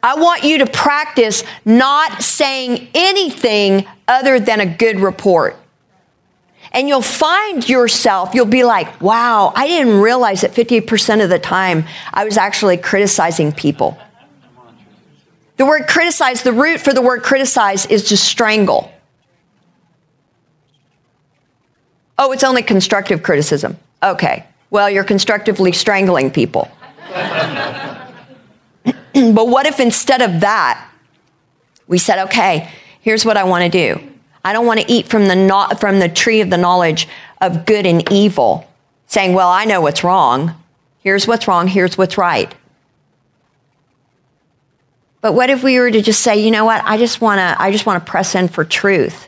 I 0.04 0.16
want 0.16 0.44
you 0.44 0.60
to 0.60 0.68
practice 0.68 1.44
not 1.66 2.22
saying 2.22 2.90
anything 2.94 3.88
other 4.08 4.40
than 4.40 4.60
a 4.60 4.66
good 4.66 5.00
report. 5.00 5.58
And 6.72 6.88
you'll 6.88 7.02
find 7.02 7.68
yourself, 7.68 8.36
you'll 8.36 8.46
be 8.46 8.64
like, 8.64 9.02
wow, 9.02 9.54
I 9.56 9.68
didn't 9.68 10.02
realize 10.02 10.42
that 10.42 10.52
50% 10.52 11.24
of 11.24 11.30
the 11.30 11.40
time 11.40 11.86
I 12.14 12.26
was 12.26 12.38
actually 12.38 12.78
criticizing 12.78 13.52
people. 13.52 13.98
The 15.58 15.66
word 15.66 15.88
criticize, 15.88 16.44
the 16.44 16.52
root 16.52 16.82
for 16.82 16.94
the 16.94 17.02
word 17.02 17.24
criticize 17.24 17.86
is 17.86 18.10
to 18.10 18.18
strangle. 18.18 18.92
Oh, 22.18 22.32
it's 22.32 22.44
only 22.44 22.64
constructive 22.64 23.24
criticism. 23.24 23.78
Okay. 24.02 24.46
Well, 24.70 24.90
you're 24.90 25.04
constructively 25.04 25.72
strangling 25.72 26.32
people. 26.32 26.70
but 27.14 28.08
what 29.14 29.66
if 29.66 29.80
instead 29.80 30.22
of 30.22 30.42
that, 30.42 30.90
we 31.88 31.98
said, 31.98 32.20
okay, 32.26 32.70
here's 33.02 33.26
what 33.26 33.38
I 33.38 33.44
want 33.44 33.64
to 33.64 33.70
do. 33.70 34.02
I 34.44 34.54
don't 34.54 34.66
want 34.66 34.80
to 34.80 34.92
eat 34.92 35.08
from 35.08 35.28
the, 35.28 35.36
no- 35.36 35.70
from 35.80 36.00
the 36.00 36.10
tree 36.10 36.42
of 36.42 36.50
the 36.50 36.58
knowledge 36.58 37.08
of 37.42 37.66
good 37.66 37.86
and 37.86 38.12
evil, 38.12 38.70
saying, 39.08 39.34
well, 39.34 39.50
I 39.50 39.66
know 39.66 39.82
what's 39.82 40.04
wrong. 40.04 40.56
Here's 41.00 41.28
what's 41.28 41.48
wrong. 41.48 41.68
Here's 41.68 41.98
what's 41.98 42.18
right. 42.18 42.54
But 45.22 45.34
what 45.34 45.50
if 45.50 45.64
we 45.64 45.80
were 45.80 45.90
to 45.90 46.02
just 46.02 46.22
say, 46.22 46.44
you 46.44 46.52
know 46.52 46.66
what? 46.66 46.84
I 46.86 46.98
just 46.98 47.22
want 47.22 47.40
to, 47.40 47.56
I 47.62 47.72
just 47.72 47.86
want 47.86 48.04
to 48.04 48.10
press 48.10 48.36
in 48.36 48.48
for 48.48 48.64
truth 48.64 49.28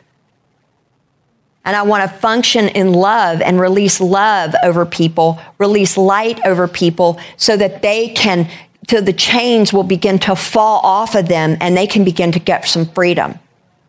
and 1.68 1.76
I 1.76 1.82
want 1.82 2.10
to 2.10 2.16
function 2.16 2.68
in 2.70 2.94
love 2.94 3.42
and 3.42 3.60
release 3.60 4.00
love 4.00 4.54
over 4.64 4.86
people, 4.86 5.38
release 5.58 5.98
light 5.98 6.40
over 6.46 6.66
people 6.66 7.20
so 7.36 7.58
that 7.58 7.82
they 7.82 8.08
can, 8.08 8.48
so 8.88 9.02
the 9.02 9.12
chains 9.12 9.70
will 9.70 9.82
begin 9.82 10.18
to 10.20 10.34
fall 10.34 10.80
off 10.82 11.14
of 11.14 11.28
them 11.28 11.58
and 11.60 11.76
they 11.76 11.86
can 11.86 12.04
begin 12.04 12.32
to 12.32 12.38
get 12.38 12.66
some 12.66 12.86
freedom, 12.86 13.38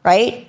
right? 0.04 0.46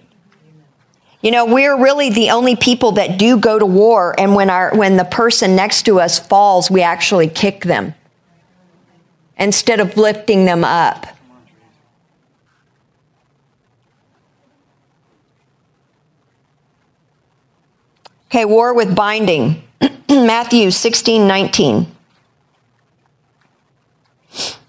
You 1.23 1.31
know, 1.31 1.47
we're 1.47 1.81
really 1.81 2.11
the 2.11 2.31
only 2.31 2.57
people 2.57 2.93
that 2.93 3.17
do 3.17 3.39
go 3.39 3.61
to 3.61 3.67
war, 3.67 4.13
and 4.19 4.35
when, 4.35 4.51
our, 4.51 4.75
when 4.75 4.97
the 4.97 5.05
person 5.05 5.55
next 5.55 5.83
to 5.85 6.01
us 6.01 6.19
falls, 6.19 6.69
we 6.69 6.83
actually 6.83 7.29
kick 7.29 7.63
them 7.63 7.95
instead 9.39 9.79
of 9.79 9.97
lifting 9.97 10.47
them 10.47 10.65
up. 10.65 11.07
Okay, 18.31 18.45
war 18.45 18.73
with 18.73 18.95
binding. 18.95 19.61
Matthew 20.09 20.71
16, 20.71 21.27
19. 21.27 21.97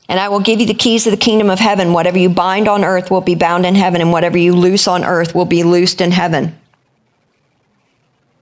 And 0.09 0.19
I 0.19 0.29
will 0.29 0.39
give 0.39 0.59
you 0.59 0.65
the 0.65 0.73
keys 0.73 1.05
of 1.05 1.11
the 1.11 1.17
kingdom 1.17 1.51
of 1.51 1.59
heaven. 1.59 1.93
Whatever 1.93 2.17
you 2.17 2.27
bind 2.27 2.67
on 2.67 2.83
earth 2.83 3.11
will 3.11 3.21
be 3.21 3.35
bound 3.35 3.67
in 3.67 3.75
heaven, 3.75 4.01
and 4.01 4.11
whatever 4.11 4.35
you 4.35 4.55
loose 4.55 4.87
on 4.87 5.05
earth 5.05 5.35
will 5.35 5.45
be 5.45 5.61
loosed 5.61 6.01
in 6.01 6.09
heaven. 6.09 6.57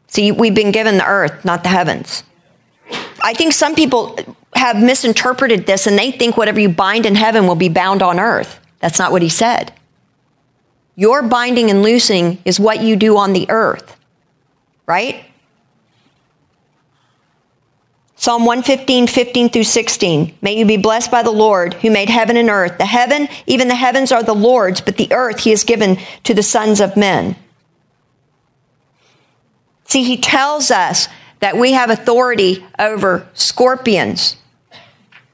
See, 0.07 0.31
we've 0.31 0.55
been 0.55 0.71
given 0.71 0.97
the 0.97 1.05
earth, 1.05 1.43
not 1.43 1.63
the 1.63 1.69
heavens. 1.69 2.23
I 3.21 3.33
think 3.33 3.51
some 3.51 3.75
people 3.75 4.17
have 4.55 4.81
misinterpreted 4.81 5.67
this 5.67 5.85
and 5.85 5.97
they 5.97 6.11
think 6.11 6.37
whatever 6.37 6.59
you 6.59 6.69
bind 6.69 7.05
in 7.05 7.15
heaven 7.15 7.45
will 7.45 7.55
be 7.55 7.69
bound 7.69 8.01
on 8.01 8.19
earth. 8.19 8.59
That's 8.79 8.97
not 8.97 9.11
what 9.11 9.21
he 9.21 9.29
said. 9.29 9.73
Your 10.95 11.21
binding 11.21 11.69
and 11.69 11.83
loosing 11.83 12.39
is 12.45 12.59
what 12.59 12.81
you 12.81 12.95
do 12.95 13.17
on 13.17 13.33
the 13.33 13.45
earth 13.49 13.98
right? 14.89 15.23
Psalm 18.15 18.43
115, 18.43 19.05
15 19.05 19.49
through 19.49 19.63
16. 19.63 20.35
May 20.41 20.57
you 20.57 20.65
be 20.65 20.77
blessed 20.77 21.11
by 21.11 21.21
the 21.21 21.31
Lord 21.31 21.75
who 21.75 21.91
made 21.91 22.09
heaven 22.09 22.35
and 22.35 22.49
earth. 22.49 22.79
The 22.79 22.87
heaven, 22.87 23.29
even 23.45 23.67
the 23.67 23.75
heavens 23.75 24.11
are 24.11 24.23
the 24.23 24.33
Lord's, 24.33 24.81
but 24.81 24.97
the 24.97 25.13
earth 25.13 25.41
he 25.41 25.51
has 25.51 25.63
given 25.63 25.99
to 26.23 26.33
the 26.33 26.41
sons 26.41 26.81
of 26.81 26.97
men. 26.97 27.35
See, 29.85 30.03
he 30.03 30.17
tells 30.17 30.71
us 30.71 31.07
that 31.39 31.55
we 31.55 31.71
have 31.73 31.91
authority 31.91 32.65
over 32.79 33.27
scorpions, 33.35 34.37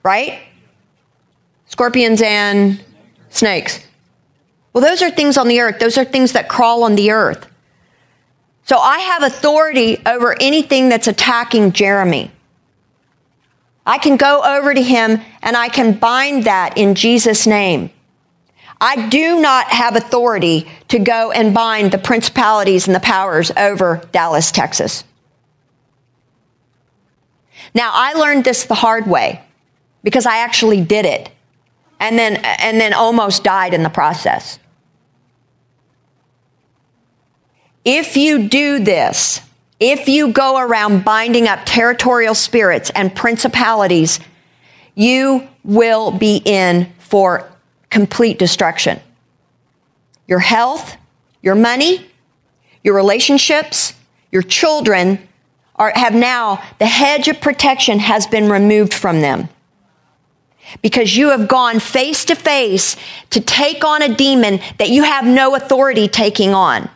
right? 0.04 0.42
Scorpions 1.68 2.22
and 2.22 2.84
snakes. 3.30 3.80
Well, 4.74 4.84
those 4.84 5.02
are 5.02 5.10
things 5.10 5.38
on 5.38 5.48
the 5.48 5.62
earth. 5.62 5.80
Those 5.80 5.98
are 5.98 6.06
things 6.06 6.34
that 6.34 6.50
crawl 6.50 6.84
on 6.84 6.96
the 6.96 7.12
earth. 7.12 7.48
So 8.66 8.80
I 8.80 9.00
have 9.00 9.24
authority 9.24 10.02
over 10.06 10.36
anything 10.42 10.90
that's 10.90 11.08
attacking 11.08 11.72
Jeremy. 11.72 12.32
I 13.86 14.00
can 14.00 14.18
go 14.18 14.42
over 14.44 14.74
to 14.74 14.82
him 14.82 15.22
and 15.44 15.56
I 15.56 15.70
can 15.70 15.94
bind 15.94 16.46
that 16.46 16.76
in 16.76 16.96
Jesus' 16.96 17.46
name. 17.46 17.92
I 18.82 19.08
do 19.08 19.40
not 19.40 19.68
have 19.68 19.96
authority 19.96 20.68
to 20.88 20.98
go 20.98 21.32
and 21.32 21.54
bind 21.54 21.92
the 21.92 22.00
principalities 22.00 22.88
and 22.88 22.96
the 22.96 23.00
powers 23.00 23.52
over 23.56 24.02
Dallas, 24.12 24.52
Texas. 24.52 25.04
Now, 27.76 27.92
I 27.94 28.14
learned 28.14 28.46
this 28.46 28.64
the 28.64 28.74
hard 28.74 29.06
way 29.06 29.44
because 30.04 30.26
I 30.26 30.38
actually 30.38 30.82
did 30.82 31.06
it 31.06 31.30
and 32.00 32.18
then, 32.18 32.38
and 32.38 32.82
then 32.82 32.94
almost 32.94 33.44
died 33.44 33.76
in 33.76 33.84
the 33.84 33.90
process. 33.90 34.60
If 37.86 38.18
you 38.18 38.48
do 38.50 38.80
this, 38.80 39.42
if 39.80 40.10
you 40.10 40.32
go 40.32 40.58
around 40.58 41.06
binding 41.06 41.48
up 41.48 41.60
territorial 41.66 42.34
spirits 42.34 42.90
and 42.96 43.16
principalities, 43.16 44.20
you 44.96 45.48
will 45.64 46.12
be 46.12 46.42
in 46.44 46.92
for 46.98 47.48
complete 47.92 48.40
destruction. 48.40 49.00
Your 50.28 50.40
health, 50.40 50.98
your 51.44 51.56
money, 51.56 52.10
your 52.84 52.96
relationships, 52.96 53.94
your 54.32 54.42
children 54.42 55.28
are, 55.76 55.92
have 55.94 56.16
now, 56.16 56.64
the 56.80 56.88
hedge 56.88 57.28
of 57.28 57.40
protection 57.40 58.00
has 58.00 58.26
been 58.26 58.50
removed 58.50 58.94
from 58.94 59.22
them. 59.22 59.50
Because 60.82 61.16
you 61.16 61.30
have 61.30 61.48
gone 61.48 61.80
face 61.80 62.26
to 62.26 62.36
face 62.36 62.96
to 63.30 63.40
take 63.40 63.84
on 63.84 64.02
a 64.02 64.16
demon 64.16 64.60
that 64.80 64.90
you 64.90 65.04
have 65.04 65.26
no 65.26 65.56
authority 65.56 66.08
taking 66.08 66.54
on. 66.54 66.90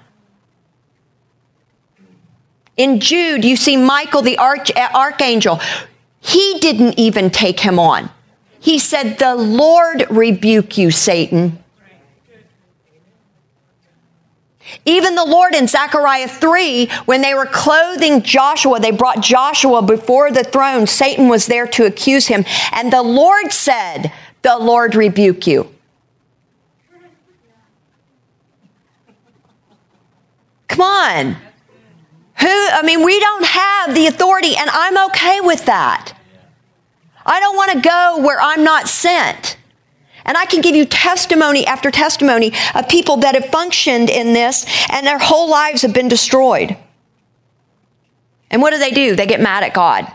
In 2.80 3.02
Jude, 3.02 3.44
you 3.44 3.58
see 3.58 3.76
Michael, 3.76 4.22
the 4.22 4.38
arch- 4.38 4.72
archangel. 4.76 5.60
he 6.22 6.60
didn't 6.60 6.98
even 6.98 7.30
take 7.30 7.60
him 7.60 7.78
on. 7.78 8.10
He 8.62 8.80
said, 8.80 9.20
The 9.20 9.36
Lord 9.36 10.10
rebuke 10.10 10.78
you, 10.78 10.90
Satan. 10.90 11.62
Even 14.86 15.16
the 15.16 15.26
Lord 15.26 15.56
in 15.56 15.68
Zechariah 15.68 16.30
3, 16.30 16.90
when 17.04 17.22
they 17.22 17.34
were 17.34 17.48
clothing 17.48 18.22
Joshua, 18.22 18.80
they 18.80 18.92
brought 18.92 19.22
Joshua 19.22 19.82
before 19.82 20.32
the 20.32 20.46
throne. 20.46 20.88
Satan 20.88 21.28
was 21.28 21.48
there 21.48 21.68
to 21.68 21.86
accuse 21.86 22.28
him. 22.28 22.46
And 22.72 22.94
the 22.94 23.04
Lord 23.04 23.52
said, 23.52 24.14
The 24.42 24.58
Lord 24.58 24.96
rebuke 24.96 25.48
you. 25.48 25.70
Come 30.70 30.82
on. 30.82 31.49
Who, 32.42 32.48
I 32.48 32.82
mean, 32.84 33.04
we 33.04 33.20
don't 33.20 33.46
have 33.46 33.96
the 33.96 34.08
authority, 34.08 34.56
and 34.56 34.70
I'm 34.72 35.10
okay 35.10 35.42
with 35.42 35.66
that. 35.66 36.14
I 37.26 37.40
don't 37.40 37.56
want 37.56 37.72
to 37.74 37.82
go 37.82 38.22
where 38.22 38.40
I'm 38.42 38.64
not 38.64 38.88
sent. 38.88 39.58
And 40.26 40.38
I 40.38 40.46
can 40.46 40.62
give 40.62 40.76
you 40.76 40.86
testimony 40.86 41.66
after 41.66 41.92
testimony 41.92 42.54
of 42.76 42.88
people 42.88 43.18
that 43.18 43.36
have 43.36 43.46
functioned 43.48 44.10
in 44.10 44.34
this 44.34 44.66
and 44.90 45.06
their 45.06 45.18
whole 45.18 45.50
lives 45.50 45.82
have 45.82 45.94
been 45.94 46.08
destroyed. 46.08 46.78
And 48.52 48.62
what 48.62 48.72
do 48.72 48.80
they 48.80 48.92
do? 48.92 49.16
They 49.16 49.26
get 49.26 49.42
mad 49.42 49.64
at 49.64 49.74
God. 49.74 50.12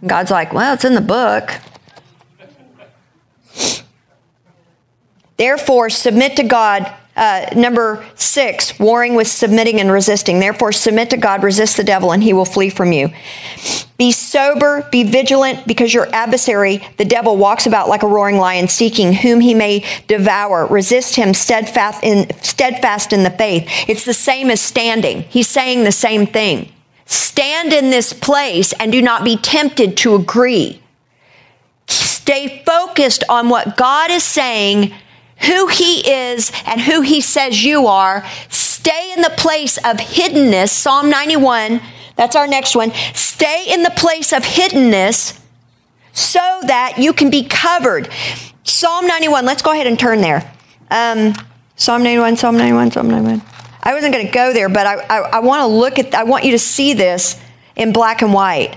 And 0.00 0.08
God's 0.08 0.30
like, 0.30 0.52
well, 0.52 0.74
it's 0.74 0.84
in 0.84 0.94
the 0.94 1.00
book. 1.00 1.50
Therefore, 5.36 5.90
submit 5.90 6.36
to 6.36 6.44
God 6.44 6.92
uh, 7.18 7.50
number 7.54 8.06
six, 8.14 8.78
warring 8.78 9.14
with 9.14 9.26
submitting 9.26 9.80
and 9.80 9.90
resisting. 9.90 10.38
Therefore, 10.38 10.72
submit 10.72 11.10
to 11.10 11.16
God, 11.16 11.42
resist 11.42 11.76
the 11.76 11.84
devil, 11.84 12.12
and 12.12 12.22
he 12.22 12.32
will 12.32 12.44
flee 12.44 12.70
from 12.70 12.92
you. 12.92 13.10
Be 13.98 14.12
sober, 14.12 14.88
be 14.92 15.02
vigilant, 15.02 15.66
because 15.66 15.92
your 15.92 16.08
adversary, 16.14 16.80
the 16.96 17.04
devil, 17.04 17.36
walks 17.36 17.66
about 17.66 17.88
like 17.88 18.04
a 18.04 18.06
roaring 18.06 18.36
lion, 18.36 18.68
seeking 18.68 19.12
whom 19.12 19.40
he 19.40 19.54
may 19.54 19.84
devour. 20.06 20.66
Resist 20.66 21.16
him 21.16 21.34
steadfast 21.34 22.04
in, 22.04 22.32
steadfast 22.40 23.12
in 23.12 23.24
the 23.24 23.30
faith. 23.30 23.68
It's 23.88 24.04
the 24.04 24.14
same 24.14 24.50
as 24.50 24.60
standing. 24.60 25.22
He's 25.22 25.48
saying 25.48 25.82
the 25.82 25.92
same 25.92 26.26
thing. 26.26 26.72
Stand 27.06 27.72
in 27.72 27.90
this 27.90 28.12
place 28.12 28.72
and 28.74 28.92
do 28.92 29.02
not 29.02 29.24
be 29.24 29.36
tempted 29.36 29.96
to 29.98 30.14
agree. 30.14 30.80
Stay 31.88 32.62
focused 32.64 33.24
on 33.28 33.48
what 33.48 33.76
God 33.76 34.10
is 34.10 34.22
saying 34.22 34.94
who 35.40 35.68
he 35.68 36.08
is 36.10 36.52
and 36.66 36.80
who 36.80 37.00
he 37.02 37.20
says 37.20 37.64
you 37.64 37.86
are. 37.86 38.26
Stay 38.48 39.12
in 39.12 39.22
the 39.22 39.30
place 39.30 39.76
of 39.78 39.96
hiddenness. 39.96 40.70
Psalm 40.70 41.10
91, 41.10 41.80
that's 42.16 42.36
our 42.36 42.46
next 42.46 42.74
one. 42.74 42.92
Stay 43.14 43.66
in 43.68 43.82
the 43.82 43.90
place 43.90 44.32
of 44.32 44.42
hiddenness 44.42 45.38
so 46.12 46.60
that 46.66 46.94
you 46.98 47.12
can 47.12 47.30
be 47.30 47.44
covered. 47.44 48.08
Psalm 48.64 49.06
91, 49.06 49.44
let's 49.44 49.62
go 49.62 49.72
ahead 49.72 49.86
and 49.86 49.98
turn 49.98 50.20
there. 50.20 50.52
Um, 50.90 51.34
Psalm 51.76 52.02
91, 52.02 52.36
Psalm 52.36 52.56
91, 52.56 52.90
Psalm 52.90 53.08
91. 53.08 53.42
I 53.82 53.94
wasn't 53.94 54.12
going 54.12 54.26
to 54.26 54.32
go 54.32 54.52
there, 54.52 54.68
but 54.68 54.86
I, 54.86 54.94
I, 54.96 55.18
I 55.18 55.38
want 55.40 55.60
to 55.62 55.66
look 55.66 55.98
at, 55.98 56.14
I 56.14 56.24
want 56.24 56.44
you 56.44 56.50
to 56.50 56.58
see 56.58 56.92
this 56.92 57.40
in 57.76 57.92
black 57.92 58.20
and 58.20 58.34
white. 58.34 58.76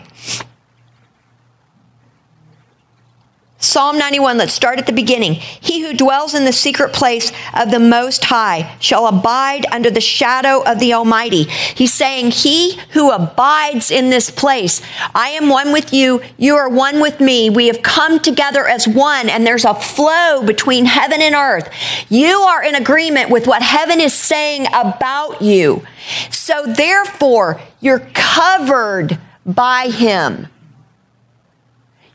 Psalm 3.64 3.96
91, 3.96 4.40
let's 4.40 4.54
start 4.54 4.80
at 4.80 4.88
the 4.88 4.92
beginning. 4.92 5.34
He 5.34 5.82
who 5.82 5.94
dwells 5.96 6.34
in 6.34 6.46
the 6.46 6.52
secret 6.52 6.94
place 6.94 7.32
of 7.54 7.70
the 7.70 7.80
Most 7.80 8.26
High 8.26 8.76
shall 8.80 9.06
abide 9.06 9.68
under 9.72 9.92
the 9.92 10.02
shadow 10.02 10.64
of 10.64 10.80
the 10.80 10.94
Almighty. 10.94 11.44
He's 11.44 11.94
saying, 11.94 12.32
He 12.32 12.80
who 12.94 13.12
abides 13.12 13.92
in 13.92 14.10
this 14.10 14.32
place, 14.32 14.82
I 15.14 15.30
am 15.30 15.48
one 15.48 15.72
with 15.72 15.94
you, 15.94 16.24
you 16.40 16.56
are 16.56 16.68
one 16.68 17.02
with 17.02 17.20
me. 17.20 17.52
We 17.52 17.68
have 17.68 17.84
come 17.84 18.20
together 18.20 18.68
as 18.68 18.88
one, 18.88 19.30
and 19.30 19.46
there's 19.46 19.66
a 19.66 19.76
flow 19.76 20.42
between 20.44 20.86
heaven 20.86 21.22
and 21.22 21.36
earth. 21.36 21.70
You 22.10 22.40
are 22.40 22.64
in 22.64 22.74
agreement 22.74 23.30
with 23.30 23.46
what 23.46 23.62
heaven 23.62 24.02
is 24.02 24.14
saying 24.16 24.66
about 24.74 25.44
you. 25.44 25.86
So 26.32 26.66
therefore, 26.66 27.62
you're 27.80 28.10
covered 28.16 29.20
by 29.46 29.90
Him. 29.90 30.48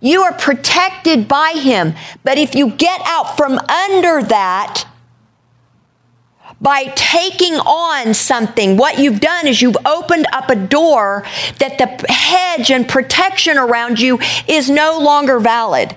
You 0.07 0.23
are 0.23 0.33
protected 0.33 1.27
by 1.27 1.53
him. 1.53 1.95
But 2.23 2.38
if 2.38 2.55
you 2.55 2.71
get 2.71 3.01
out 3.05 3.37
from 3.37 3.59
under 3.59 4.23
that, 4.23 4.85
by 6.61 6.85
taking 6.95 7.55
on 7.55 8.14
something, 8.14 8.77
what 8.77 8.99
you've 8.99 9.21
done 9.21 9.49
is 9.49 9.61
you've 9.61 9.77
opened 9.85 10.27
up 10.33 10.49
a 10.49 10.55
door 10.55 11.25
that 11.59 11.79
the 11.79 12.12
hedge 12.12 12.71
and 12.71 12.88
protection 12.88 13.59
around 13.59 14.01
you 14.01 14.21
is 14.47 14.71
no 14.71 14.99
longer 14.99 15.40
valid. 15.40 15.97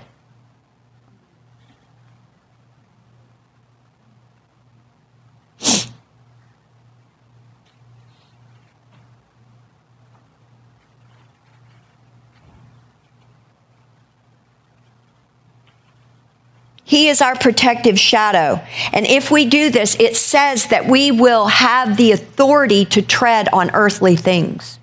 He 16.89 17.08
is 17.08 17.21
our 17.21 17.36
protective 17.36 17.99
shadow. 17.99 18.60
And 18.91 19.06
if 19.06 19.30
we 19.30 19.45
do 19.45 19.69
this, 19.69 19.95
it 19.99 20.17
says 20.17 20.65
that 20.69 20.88
we 20.88 21.12
will 21.12 21.45
have 21.45 21.97
the 21.97 22.12
authority 22.12 22.84
to 22.86 23.04
tread 23.04 23.47
on 23.54 23.69
earthly 23.75 24.15
things. 24.15 24.80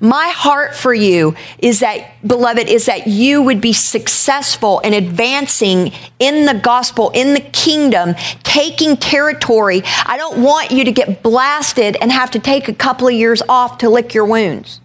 My 0.00 0.28
heart 0.28 0.74
for 0.74 0.92
you 0.92 1.34
is 1.60 1.80
that, 1.80 2.10
beloved, 2.26 2.68
is 2.68 2.84
that 2.86 3.06
you 3.06 3.40
would 3.40 3.62
be 3.62 3.72
successful 3.72 4.80
in 4.80 4.92
advancing 4.92 5.92
in 6.18 6.44
the 6.44 6.52
gospel, 6.52 7.08
in 7.14 7.32
the 7.32 7.40
kingdom, 7.40 8.14
taking 8.42 8.98
territory. 8.98 9.80
I 10.04 10.18
don't 10.18 10.42
want 10.42 10.72
you 10.72 10.84
to 10.84 10.92
get 10.92 11.22
blasted 11.22 11.96
and 12.02 12.12
have 12.12 12.32
to 12.32 12.38
take 12.38 12.68
a 12.68 12.74
couple 12.74 13.08
of 13.08 13.14
years 13.14 13.40
off 13.48 13.78
to 13.78 13.88
lick 13.88 14.12
your 14.12 14.26
wounds. 14.26 14.82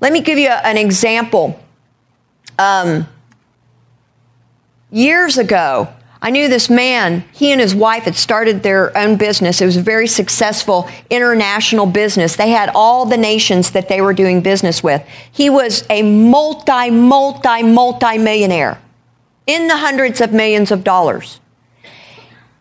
Let 0.00 0.12
me 0.12 0.20
give 0.20 0.38
you 0.38 0.50
an 0.50 0.76
example. 0.76 1.60
Um, 2.60 3.08
Years 4.94 5.38
ago, 5.38 5.88
I 6.20 6.28
knew 6.28 6.48
this 6.48 6.68
man. 6.68 7.24
He 7.32 7.50
and 7.50 7.62
his 7.62 7.74
wife 7.74 8.02
had 8.02 8.14
started 8.14 8.62
their 8.62 8.96
own 8.96 9.16
business. 9.16 9.62
It 9.62 9.64
was 9.64 9.78
a 9.78 9.82
very 9.82 10.06
successful 10.06 10.86
international 11.08 11.86
business. 11.86 12.36
They 12.36 12.50
had 12.50 12.70
all 12.74 13.06
the 13.06 13.16
nations 13.16 13.70
that 13.70 13.88
they 13.88 14.02
were 14.02 14.12
doing 14.12 14.42
business 14.42 14.82
with. 14.82 15.02
He 15.32 15.48
was 15.48 15.86
a 15.88 16.02
multi, 16.02 16.90
multi, 16.90 17.62
multi 17.62 18.18
millionaire 18.18 18.78
in 19.46 19.66
the 19.66 19.78
hundreds 19.78 20.20
of 20.20 20.34
millions 20.34 20.70
of 20.70 20.84
dollars. 20.84 21.40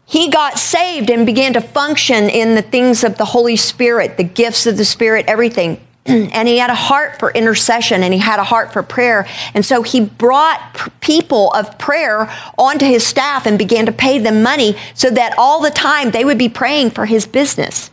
He 0.06 0.30
got 0.30 0.58
saved 0.58 1.10
and 1.10 1.26
began 1.26 1.52
to 1.54 1.62
function 1.62 2.30
in 2.30 2.56
the 2.56 2.62
things 2.62 3.04
of 3.04 3.18
the 3.18 3.26
Holy 3.26 3.58
Spirit, 3.58 4.16
the 4.16 4.24
gifts 4.24 4.66
of 4.66 4.78
the 4.78 4.86
Spirit, 4.86 5.26
everything. 5.28 5.86
and 6.06 6.48
he 6.48 6.58
had 6.58 6.70
a 6.70 6.76
heart 6.76 7.20
for 7.20 7.32
intercession 7.32 8.04
and 8.04 8.14
he 8.14 8.20
had 8.20 8.40
a 8.40 8.44
heart 8.44 8.74
for 8.74 8.82
prayer. 8.82 9.28
And 9.54 9.64
so 9.66 9.84
he 9.84 10.02
brought 10.02 10.92
people 11.00 11.52
of 11.54 11.78
prayer 11.78 12.32
onto 12.58 12.86
his 12.86 13.06
staff 13.06 13.46
and 13.46 13.58
began 13.58 13.86
to 13.86 13.92
pay 13.92 14.18
them 14.18 14.42
money 14.42 14.76
so 14.96 15.10
that 15.12 15.36
all 15.38 15.62
the 15.62 15.70
time 15.70 16.12
they 16.12 16.26
would 16.26 16.40
be 16.40 16.50
praying 16.50 16.92
for 16.92 17.06
his 17.06 17.28
business. 17.28 17.92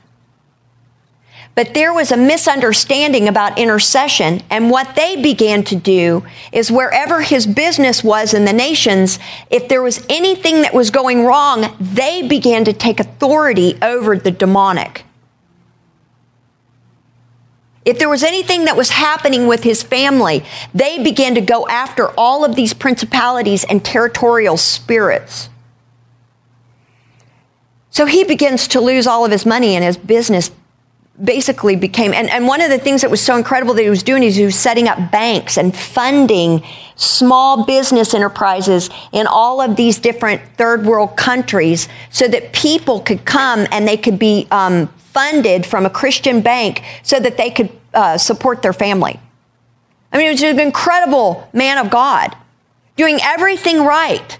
But 1.55 1.75
there 1.75 1.92
was 1.92 2.12
a 2.12 2.16
misunderstanding 2.16 3.27
about 3.27 3.59
intercession. 3.59 4.42
And 4.49 4.71
what 4.71 4.94
they 4.94 5.21
began 5.21 5.64
to 5.64 5.75
do 5.75 6.25
is 6.53 6.71
wherever 6.71 7.21
his 7.21 7.49
business 7.49 8.05
was 8.05 8.33
in 8.33 8.44
the 8.44 8.53
nations, 8.53 9.18
if 9.51 9.68
there 9.68 9.83
was 9.83 10.07
anything 10.09 10.62
that 10.62 10.73
was 10.73 10.92
going 10.92 11.25
wrong, 11.25 11.77
they 11.81 12.27
began 12.27 12.64
to 12.64 12.73
take 12.73 13.01
authority 13.01 13.77
over 13.83 14.17
the 14.17 14.31
demonic. 14.31 15.04
If 17.89 17.99
there 17.99 18.11
was 18.11 18.23
anything 18.23 18.67
that 18.67 18.77
was 18.77 18.91
happening 18.91 19.47
with 19.47 19.65
his 19.65 19.83
family, 19.83 20.45
they 20.75 21.03
began 21.03 21.35
to 21.37 21.41
go 21.41 21.67
after 21.69 22.09
all 22.21 22.45
of 22.45 22.55
these 22.55 22.75
principalities 22.75 23.65
and 23.65 23.83
territorial 23.83 24.59
spirits. 24.59 25.49
So 27.89 28.05
he 28.05 28.25
begins 28.25 28.69
to 28.69 28.81
lose 28.83 29.07
all 29.07 29.25
of 29.25 29.33
his 29.33 29.47
money 29.47 29.75
and 29.75 29.83
his 29.83 29.97
business 29.97 30.51
basically 31.25 31.77
became 31.77 32.13
and, 32.13 32.29
and 32.29 32.47
one 32.47 32.61
of 32.61 32.71
the 32.71 32.79
things 32.79 33.01
that 33.01 33.11
was 33.11 33.21
so 33.21 33.37
incredible 33.37 33.75
that 33.75 33.83
he 33.83 33.91
was 33.91 34.05
doing 34.05 34.23
is 34.23 34.37
he 34.37 34.45
was 34.45 34.55
setting 34.55 34.87
up 34.87 35.11
banks 35.11 35.57
and 35.57 35.75
funding 35.75 36.63
small 36.95 37.65
business 37.65 38.15
enterprises 38.15 38.89
in 39.11 39.27
all 39.27 39.61
of 39.61 39.75
these 39.75 39.99
different 39.99 40.41
third 40.57 40.87
world 40.87 41.17
countries 41.17 41.89
so 42.11 42.29
that 42.29 42.53
people 42.53 43.01
could 43.01 43.25
come 43.25 43.67
and 43.73 43.89
they 43.89 43.97
could 43.97 44.17
be 44.17 44.47
um, 44.53 44.87
funded 45.13 45.67
from 45.67 45.85
a 45.85 45.91
christian 45.91 46.41
bank 46.41 46.85
so 47.03 47.19
that 47.19 47.37
they 47.37 47.51
could 47.51 47.69
uh, 47.95 48.19
support 48.19 48.63
their 48.63 48.73
family. 48.73 49.19
I 50.13 50.17
mean, 50.17 50.27
he 50.27 50.33
was 50.33 50.43
an 50.43 50.61
incredible 50.61 51.49
man 51.53 51.79
of 51.79 51.91
God, 51.91 52.37
doing 52.97 53.19
everything 53.23 53.85
right. 53.85 54.39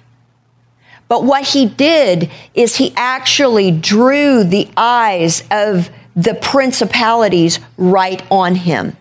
But 1.09 1.25
what 1.25 1.45
he 1.45 1.67
did 1.67 2.31
is 2.55 2.77
he 2.77 2.93
actually 2.97 3.71
drew 3.71 4.45
the 4.45 4.69
eyes 4.77 5.43
of 5.51 5.91
the 6.15 6.35
principalities 6.35 7.61
right 7.77 8.23
on 8.31 8.55
him. 8.55 8.97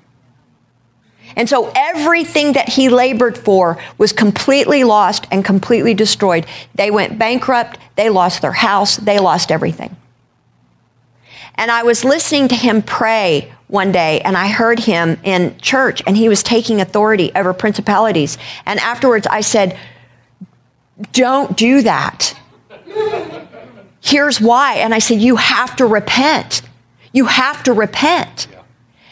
And 1.36 1.48
so 1.48 1.72
everything 1.76 2.54
that 2.54 2.70
he 2.70 2.89
labored 2.89 3.38
for 3.38 3.78
was 3.98 4.12
completely 4.12 4.84
lost 4.84 5.28
and 5.30 5.45
completely 5.45 5.93
destroyed. 5.93 6.48
They 6.74 6.89
went 6.89 7.20
bankrupt, 7.20 7.78
they 7.95 8.10
lost 8.10 8.41
their 8.41 8.54
house, 8.54 8.98
they 8.98 9.20
lost 9.20 9.52
everything. 9.52 9.95
And 11.56 11.70
I 11.70 11.84
was 11.84 12.04
listening 12.04 12.48
to 12.50 12.56
him 12.56 12.82
pray 12.82 13.54
one 13.68 13.91
day, 13.91 14.22
and 14.22 14.38
I 14.38 14.47
heard 14.47 14.80
him 14.80 15.20
in 15.24 15.57
church, 15.59 16.01
and 16.07 16.15
he 16.15 16.30
was 16.30 16.41
taking 16.41 16.80
authority 16.80 17.32
over 17.36 17.53
principalities. 17.53 18.38
And 18.65 18.80
afterwards, 18.80 19.28
I 19.28 19.41
said, 19.41 19.78
Don't 21.11 21.57
do 21.57 21.82
that. 21.82 22.34
Here's 24.01 24.39
why. 24.39 24.76
And 24.76 24.93
I 24.93 24.99
said, 24.99 25.20
You 25.20 25.36
have 25.36 25.76
to 25.78 25.86
repent. 25.86 26.61
You 27.11 27.26
have 27.26 27.63
to 27.63 27.74
repent. 27.74 28.47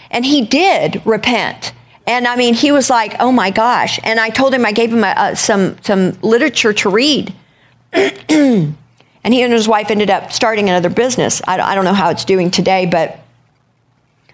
And 0.09 0.25
he 0.25 0.45
did 0.45 1.01
repent. 1.05 1.73
And 2.07 2.27
I 2.27 2.35
mean, 2.35 2.53
he 2.53 2.71
was 2.71 2.89
like, 2.89 3.15
"Oh 3.19 3.31
my 3.31 3.49
gosh!" 3.49 3.99
And 4.03 4.19
I 4.19 4.29
told 4.29 4.53
him 4.53 4.63
I 4.63 4.71
gave 4.71 4.93
him 4.93 5.03
a, 5.03 5.35
some 5.35 5.75
some 5.81 6.15
literature 6.21 6.71
to 6.71 6.89
read, 6.89 7.33
and 7.93 8.75
he 9.23 9.41
and 9.41 9.51
his 9.51 9.67
wife 9.67 9.89
ended 9.89 10.11
up 10.11 10.31
starting 10.31 10.69
another 10.69 10.89
business. 10.89 11.41
I, 11.47 11.59
I 11.59 11.73
don't 11.73 11.83
know 11.83 11.93
how 11.93 12.11
it's 12.11 12.23
doing 12.23 12.51
today, 12.51 12.85
but 12.85 13.24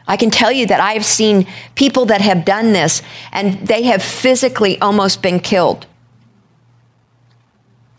I 0.08 0.18
can 0.18 0.30
tell 0.30 0.52
you 0.52 0.66
that 0.68 0.80
I 0.80 0.93
have 0.93 1.06
seen 1.06 1.47
people 1.76 2.06
that 2.06 2.22
have 2.22 2.43
done 2.43 2.74
this, 2.74 3.02
and 3.32 3.68
they 3.68 3.84
have 3.84 4.02
physically 4.02 4.80
almost 4.82 5.22
been 5.22 5.39
killed. 5.39 5.86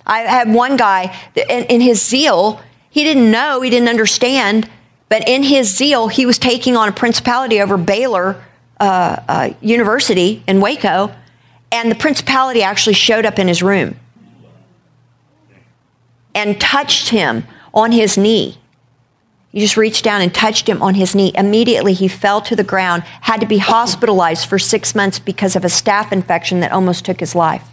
I 0.05 0.21
had 0.21 0.53
one 0.53 0.77
guy 0.77 1.17
in, 1.37 1.65
in 1.65 1.81
his 1.81 2.05
zeal, 2.05 2.61
he 2.91 3.05
didn't 3.05 3.31
know, 3.31 3.61
he 3.61 3.71
didn't 3.71 3.89
understand, 3.89 4.69
but 5.09 5.27
in 5.29 5.43
his 5.45 5.75
zeal, 5.75 6.09
he 6.09 6.27
was 6.27 6.39
taking 6.39 6.77
on 6.77 6.89
a 6.89 6.93
principality 6.93 7.61
over 7.61 7.77
Baylor 7.77 8.43
uh, 8.81 9.17
uh, 9.29 9.51
University 9.61 10.43
in 10.47 10.61
Waco, 10.61 11.15
and 11.71 11.91
the 11.91 11.95
principality 11.95 12.63
actually 12.63 12.95
showed 12.95 13.25
up 13.25 13.39
in 13.39 13.49
his 13.49 13.63
room 13.63 13.97
and 16.35 16.61
touched 16.61 17.11
him 17.11 17.45
on 17.73 17.93
his 17.93 18.19
knee. 18.19 18.59
He 19.53 19.61
just 19.61 19.77
reached 19.77 20.03
down 20.03 20.23
and 20.23 20.35
touched 20.35 20.67
him 20.67 20.83
on 20.83 20.95
his 20.95 21.15
knee. 21.15 21.31
Immediately, 21.35 21.93
he 21.93 22.09
fell 22.09 22.41
to 22.41 22.57
the 22.57 22.65
ground, 22.65 23.03
had 23.03 23.41
to 23.41 23.47
be 23.47 23.59
hospitalized 23.59 24.49
for 24.49 24.59
six 24.59 24.95
months 24.95 25.19
because 25.19 25.55
of 25.55 25.65
a 25.65 25.69
staph 25.69 26.11
infection 26.11 26.61
that 26.61 26.73
almost 26.73 27.05
took 27.05 27.21
his 27.21 27.35
life. 27.35 27.69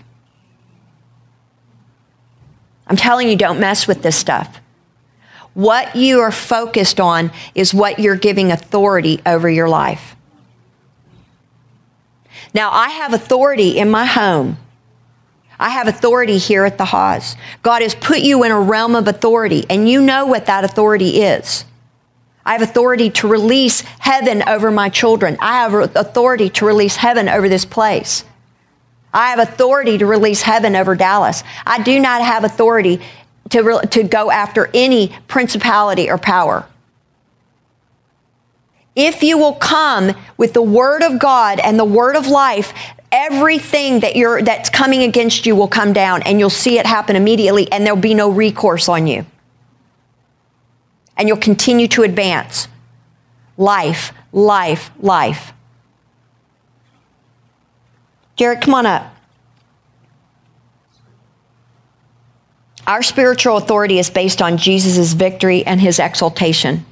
I'm 2.85 2.97
telling 2.97 3.29
you, 3.29 3.37
don't 3.37 3.61
mess 3.61 3.87
with 3.87 4.01
this 4.01 4.17
stuff. 4.17 4.59
What 5.53 5.95
you 5.95 6.19
are 6.19 6.31
focused 6.31 6.99
on 6.99 7.31
is 7.55 7.73
what 7.73 7.99
you're 7.99 8.15
giving 8.15 8.51
authority 8.51 9.21
over 9.25 9.49
your 9.49 9.69
life. 9.69 10.15
Now, 12.53 12.71
I 12.71 12.89
have 12.89 13.13
authority 13.13 13.77
in 13.77 13.89
my 13.89 14.05
home. 14.05 14.57
I 15.59 15.69
have 15.69 15.87
authority 15.87 16.37
here 16.37 16.63
at 16.63 16.77
the 16.77 16.85
Haas. 16.85 17.35
God 17.63 17.81
has 17.81 17.93
put 17.93 18.19
you 18.19 18.43
in 18.43 18.51
a 18.51 18.59
realm 18.59 18.95
of 18.95 19.07
authority, 19.07 19.65
and 19.69 19.89
you 19.89 20.01
know 20.01 20.25
what 20.25 20.45
that 20.45 20.63
authority 20.63 21.21
is. 21.21 21.65
I 22.45 22.53
have 22.53 22.61
authority 22.61 23.09
to 23.11 23.27
release 23.27 23.81
heaven 23.81 24.41
over 24.47 24.71
my 24.71 24.89
children. 24.89 25.37
I 25.39 25.57
have 25.57 25.73
authority 25.95 26.49
to 26.51 26.65
release 26.65 26.95
heaven 26.95 27.27
over 27.27 27.49
this 27.49 27.65
place. 27.65 28.23
I 29.13 29.29
have 29.29 29.39
authority 29.39 29.97
to 29.97 30.05
release 30.05 30.43
heaven 30.43 30.75
over 30.75 30.95
Dallas. 30.95 31.43
I 31.65 31.83
do 31.83 31.99
not 31.99 32.21
have 32.21 32.43
authority 32.43 33.01
to, 33.49 33.61
re- 33.61 33.81
to 33.91 34.03
go 34.03 34.31
after 34.31 34.69
any 34.73 35.15
principality 35.27 36.09
or 36.09 36.17
power. 36.17 36.65
If 38.95 39.23
you 39.23 39.37
will 39.37 39.53
come 39.53 40.13
with 40.37 40.53
the 40.53 40.61
word 40.61 41.03
of 41.03 41.19
God 41.19 41.59
and 41.59 41.77
the 41.77 41.85
word 41.85 42.15
of 42.15 42.27
life, 42.27 42.73
everything 43.11 44.01
that 44.01 44.15
you're 44.15 44.41
that's 44.41 44.69
coming 44.69 45.03
against 45.03 45.45
you 45.45 45.55
will 45.55 45.67
come 45.67 45.93
down 45.93 46.21
and 46.23 46.39
you'll 46.39 46.49
see 46.49 46.77
it 46.77 46.85
happen 46.85 47.15
immediately 47.15 47.71
and 47.71 47.85
there'll 47.85 47.99
be 47.99 48.13
no 48.13 48.29
recourse 48.29 48.87
on 48.89 49.07
you. 49.07 49.25
And 51.17 51.27
you'll 51.27 51.37
continue 51.37 51.87
to 51.89 52.03
advance. 52.03 52.67
Life, 53.57 54.13
life, 54.31 54.91
life. 54.99 55.53
Jared, 58.37 58.61
come 58.61 58.73
on 58.73 58.85
up. 58.85 59.13
Our 62.87 63.03
spiritual 63.03 63.57
authority 63.57 63.99
is 63.99 64.09
based 64.09 64.41
on 64.41 64.57
Jesus' 64.57 65.13
victory 65.13 65.65
and 65.65 65.79
his 65.81 65.99
exaltation. 65.99 66.85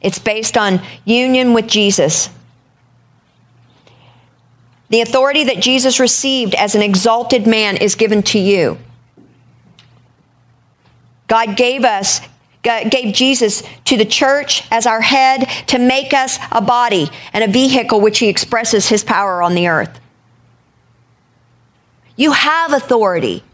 It's 0.00 0.18
based 0.18 0.56
on 0.56 0.80
union 1.04 1.52
with 1.52 1.66
Jesus. 1.66 2.30
The 4.88 5.00
authority 5.00 5.44
that 5.44 5.60
Jesus 5.60 5.98
received 5.98 6.54
as 6.54 6.74
an 6.74 6.82
exalted 6.82 7.46
man 7.46 7.76
is 7.76 7.94
given 7.94 8.22
to 8.24 8.38
you. 8.38 8.78
God 11.26 11.56
gave 11.56 11.84
us 11.84 12.20
gave 12.62 13.14
Jesus 13.14 13.62
to 13.84 13.96
the 13.96 14.04
church 14.04 14.66
as 14.72 14.86
our 14.86 15.00
head 15.00 15.48
to 15.68 15.78
make 15.78 16.12
us 16.12 16.36
a 16.50 16.60
body 16.60 17.08
and 17.32 17.44
a 17.44 17.46
vehicle 17.46 18.00
which 18.00 18.18
he 18.18 18.28
expresses 18.28 18.88
his 18.88 19.04
power 19.04 19.40
on 19.40 19.54
the 19.54 19.68
earth. 19.68 20.00
You 22.16 22.32
have 22.32 22.72
authority 22.72 23.44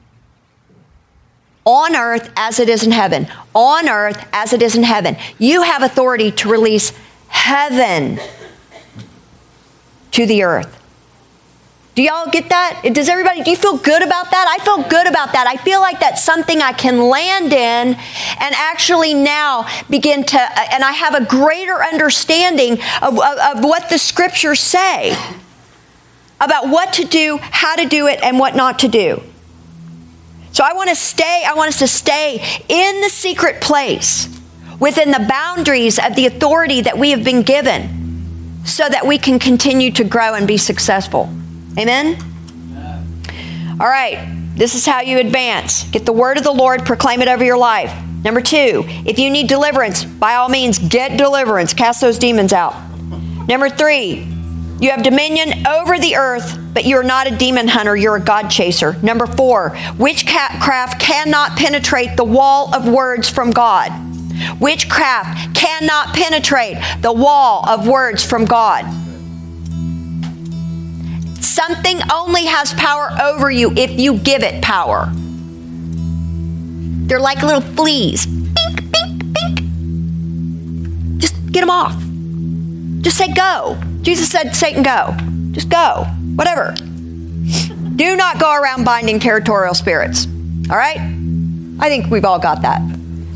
on 1.64 1.94
earth 1.94 2.30
as 2.36 2.58
it 2.58 2.68
is 2.68 2.84
in 2.84 2.90
heaven. 2.92 3.28
On 3.54 3.88
earth 3.88 4.26
as 4.32 4.52
it 4.52 4.62
is 4.62 4.76
in 4.76 4.82
heaven. 4.82 5.16
You 5.38 5.62
have 5.62 5.82
authority 5.82 6.30
to 6.32 6.48
release 6.48 6.92
heaven 7.28 8.18
to 10.12 10.26
the 10.26 10.42
earth. 10.42 10.81
Do 11.94 12.02
y'all 12.02 12.30
get 12.30 12.48
that? 12.48 12.80
Does 12.94 13.10
everybody, 13.10 13.42
do 13.42 13.50
you 13.50 13.56
feel 13.56 13.76
good 13.76 14.02
about 14.02 14.30
that? 14.30 14.46
I 14.48 14.64
feel 14.64 14.82
good 14.88 15.06
about 15.06 15.34
that. 15.34 15.46
I 15.46 15.56
feel 15.62 15.80
like 15.80 16.00
that's 16.00 16.24
something 16.24 16.62
I 16.62 16.72
can 16.72 16.98
land 16.98 17.52
in 17.52 17.94
and 17.94 18.54
actually 18.54 19.12
now 19.12 19.68
begin 19.90 20.24
to, 20.24 20.40
uh, 20.40 20.66
and 20.72 20.82
I 20.82 20.92
have 20.92 21.14
a 21.14 21.26
greater 21.26 21.84
understanding 21.84 22.78
of, 23.02 23.18
of, 23.18 23.56
of 23.58 23.64
what 23.64 23.90
the 23.90 23.98
scriptures 23.98 24.58
say 24.58 25.14
about 26.40 26.70
what 26.70 26.94
to 26.94 27.04
do, 27.04 27.38
how 27.42 27.76
to 27.76 27.84
do 27.84 28.06
it, 28.06 28.20
and 28.22 28.38
what 28.38 28.56
not 28.56 28.78
to 28.80 28.88
do. 28.88 29.22
So 30.52 30.64
I 30.64 30.72
want 30.72 30.88
to 30.88 30.96
stay, 30.96 31.44
I 31.46 31.52
want 31.52 31.68
us 31.68 31.78
to 31.80 31.88
stay 31.88 32.42
in 32.70 33.02
the 33.02 33.10
secret 33.10 33.60
place 33.60 34.28
within 34.80 35.10
the 35.10 35.26
boundaries 35.28 35.98
of 35.98 36.16
the 36.16 36.24
authority 36.24 36.80
that 36.80 36.96
we 36.96 37.10
have 37.10 37.22
been 37.22 37.42
given 37.42 38.62
so 38.64 38.88
that 38.88 39.06
we 39.06 39.18
can 39.18 39.38
continue 39.38 39.90
to 39.90 40.04
grow 40.04 40.32
and 40.32 40.48
be 40.48 40.56
successful. 40.56 41.30
Amen? 41.78 42.18
All 43.80 43.88
right, 43.88 44.38
this 44.54 44.74
is 44.74 44.84
how 44.84 45.00
you 45.00 45.18
advance. 45.18 45.84
Get 45.84 46.04
the 46.04 46.12
word 46.12 46.36
of 46.36 46.44
the 46.44 46.52
Lord, 46.52 46.84
proclaim 46.84 47.22
it 47.22 47.28
over 47.28 47.42
your 47.42 47.56
life. 47.56 47.92
Number 48.24 48.40
two, 48.40 48.84
if 49.04 49.18
you 49.18 49.30
need 49.30 49.48
deliverance, 49.48 50.04
by 50.04 50.34
all 50.34 50.48
means, 50.48 50.78
get 50.78 51.16
deliverance. 51.16 51.74
Cast 51.74 52.00
those 52.00 52.18
demons 52.18 52.52
out. 52.52 52.74
Number 53.48 53.68
three, 53.68 54.28
you 54.78 54.90
have 54.90 55.02
dominion 55.02 55.66
over 55.66 55.98
the 55.98 56.16
earth, 56.16 56.58
but 56.72 56.84
you're 56.84 57.02
not 57.02 57.26
a 57.26 57.36
demon 57.36 57.66
hunter, 57.66 57.96
you're 57.96 58.16
a 58.16 58.20
God 58.20 58.48
chaser. 58.48 58.96
Number 59.02 59.26
four, 59.26 59.76
witchcraft 59.98 61.00
cannot 61.00 61.56
penetrate 61.56 62.16
the 62.16 62.24
wall 62.24 62.74
of 62.74 62.88
words 62.88 63.28
from 63.28 63.50
God. 63.50 63.90
Witchcraft 64.60 65.54
cannot 65.54 66.14
penetrate 66.14 66.76
the 67.00 67.12
wall 67.12 67.68
of 67.68 67.88
words 67.88 68.24
from 68.24 68.44
God. 68.44 68.84
Something 71.52 72.00
only 72.10 72.46
has 72.46 72.72
power 72.72 73.10
over 73.20 73.50
you 73.50 73.72
if 73.76 73.90
you 74.00 74.16
give 74.16 74.42
it 74.42 74.62
power. 74.62 75.10
They're 77.06 77.20
like 77.20 77.42
little 77.42 77.60
fleas. 77.60 78.24
Bink, 78.24 78.90
bink, 78.90 79.22
bink. 79.34 81.20
Just 81.20 81.34
get 81.52 81.60
them 81.60 81.68
off. 81.68 81.94
Just 83.02 83.18
say 83.18 83.34
go. 83.34 83.78
Jesus 84.00 84.30
said, 84.30 84.56
Satan, 84.56 84.82
go. 84.82 85.14
Just 85.50 85.68
go. 85.68 86.06
Whatever. 86.36 86.74
Do 87.96 88.16
not 88.16 88.40
go 88.40 88.58
around 88.58 88.84
binding 88.84 89.20
territorial 89.20 89.74
spirits. 89.74 90.26
All 90.70 90.78
right? 90.78 91.00
I 91.80 91.90
think 91.90 92.10
we've 92.10 92.24
all 92.24 92.38
got 92.38 92.62
that. 92.62 92.80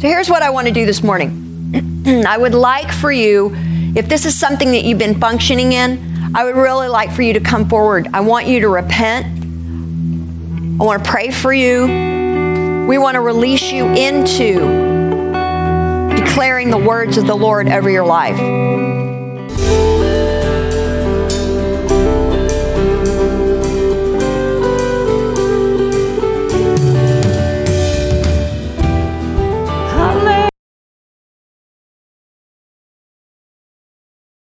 So 0.00 0.08
here's 0.08 0.30
what 0.30 0.40
I 0.40 0.48
want 0.48 0.68
to 0.68 0.72
do 0.72 0.86
this 0.86 1.02
morning. 1.02 2.02
I 2.26 2.38
would 2.38 2.54
like 2.54 2.90
for 2.90 3.12
you, 3.12 3.54
if 3.94 4.08
this 4.08 4.24
is 4.24 4.34
something 4.34 4.70
that 4.70 4.84
you've 4.84 4.98
been 4.98 5.20
functioning 5.20 5.74
in, 5.74 6.15
I 6.36 6.44
would 6.44 6.54
really 6.54 6.88
like 6.88 7.10
for 7.12 7.22
you 7.22 7.32
to 7.32 7.40
come 7.40 7.66
forward. 7.66 8.08
I 8.12 8.20
want 8.20 8.46
you 8.46 8.60
to 8.60 8.68
repent. 8.68 9.24
I 10.78 10.84
want 10.84 11.02
to 11.02 11.10
pray 11.10 11.30
for 11.30 11.50
you. 11.50 11.86
We 12.86 12.98
want 12.98 13.14
to 13.14 13.22
release 13.22 13.72
you 13.72 13.86
into 13.86 14.58
declaring 16.14 16.68
the 16.68 16.76
words 16.76 17.16
of 17.16 17.26
the 17.26 17.34
Lord 17.34 17.68
over 17.70 17.88
your 17.88 18.04
life. 18.04 19.05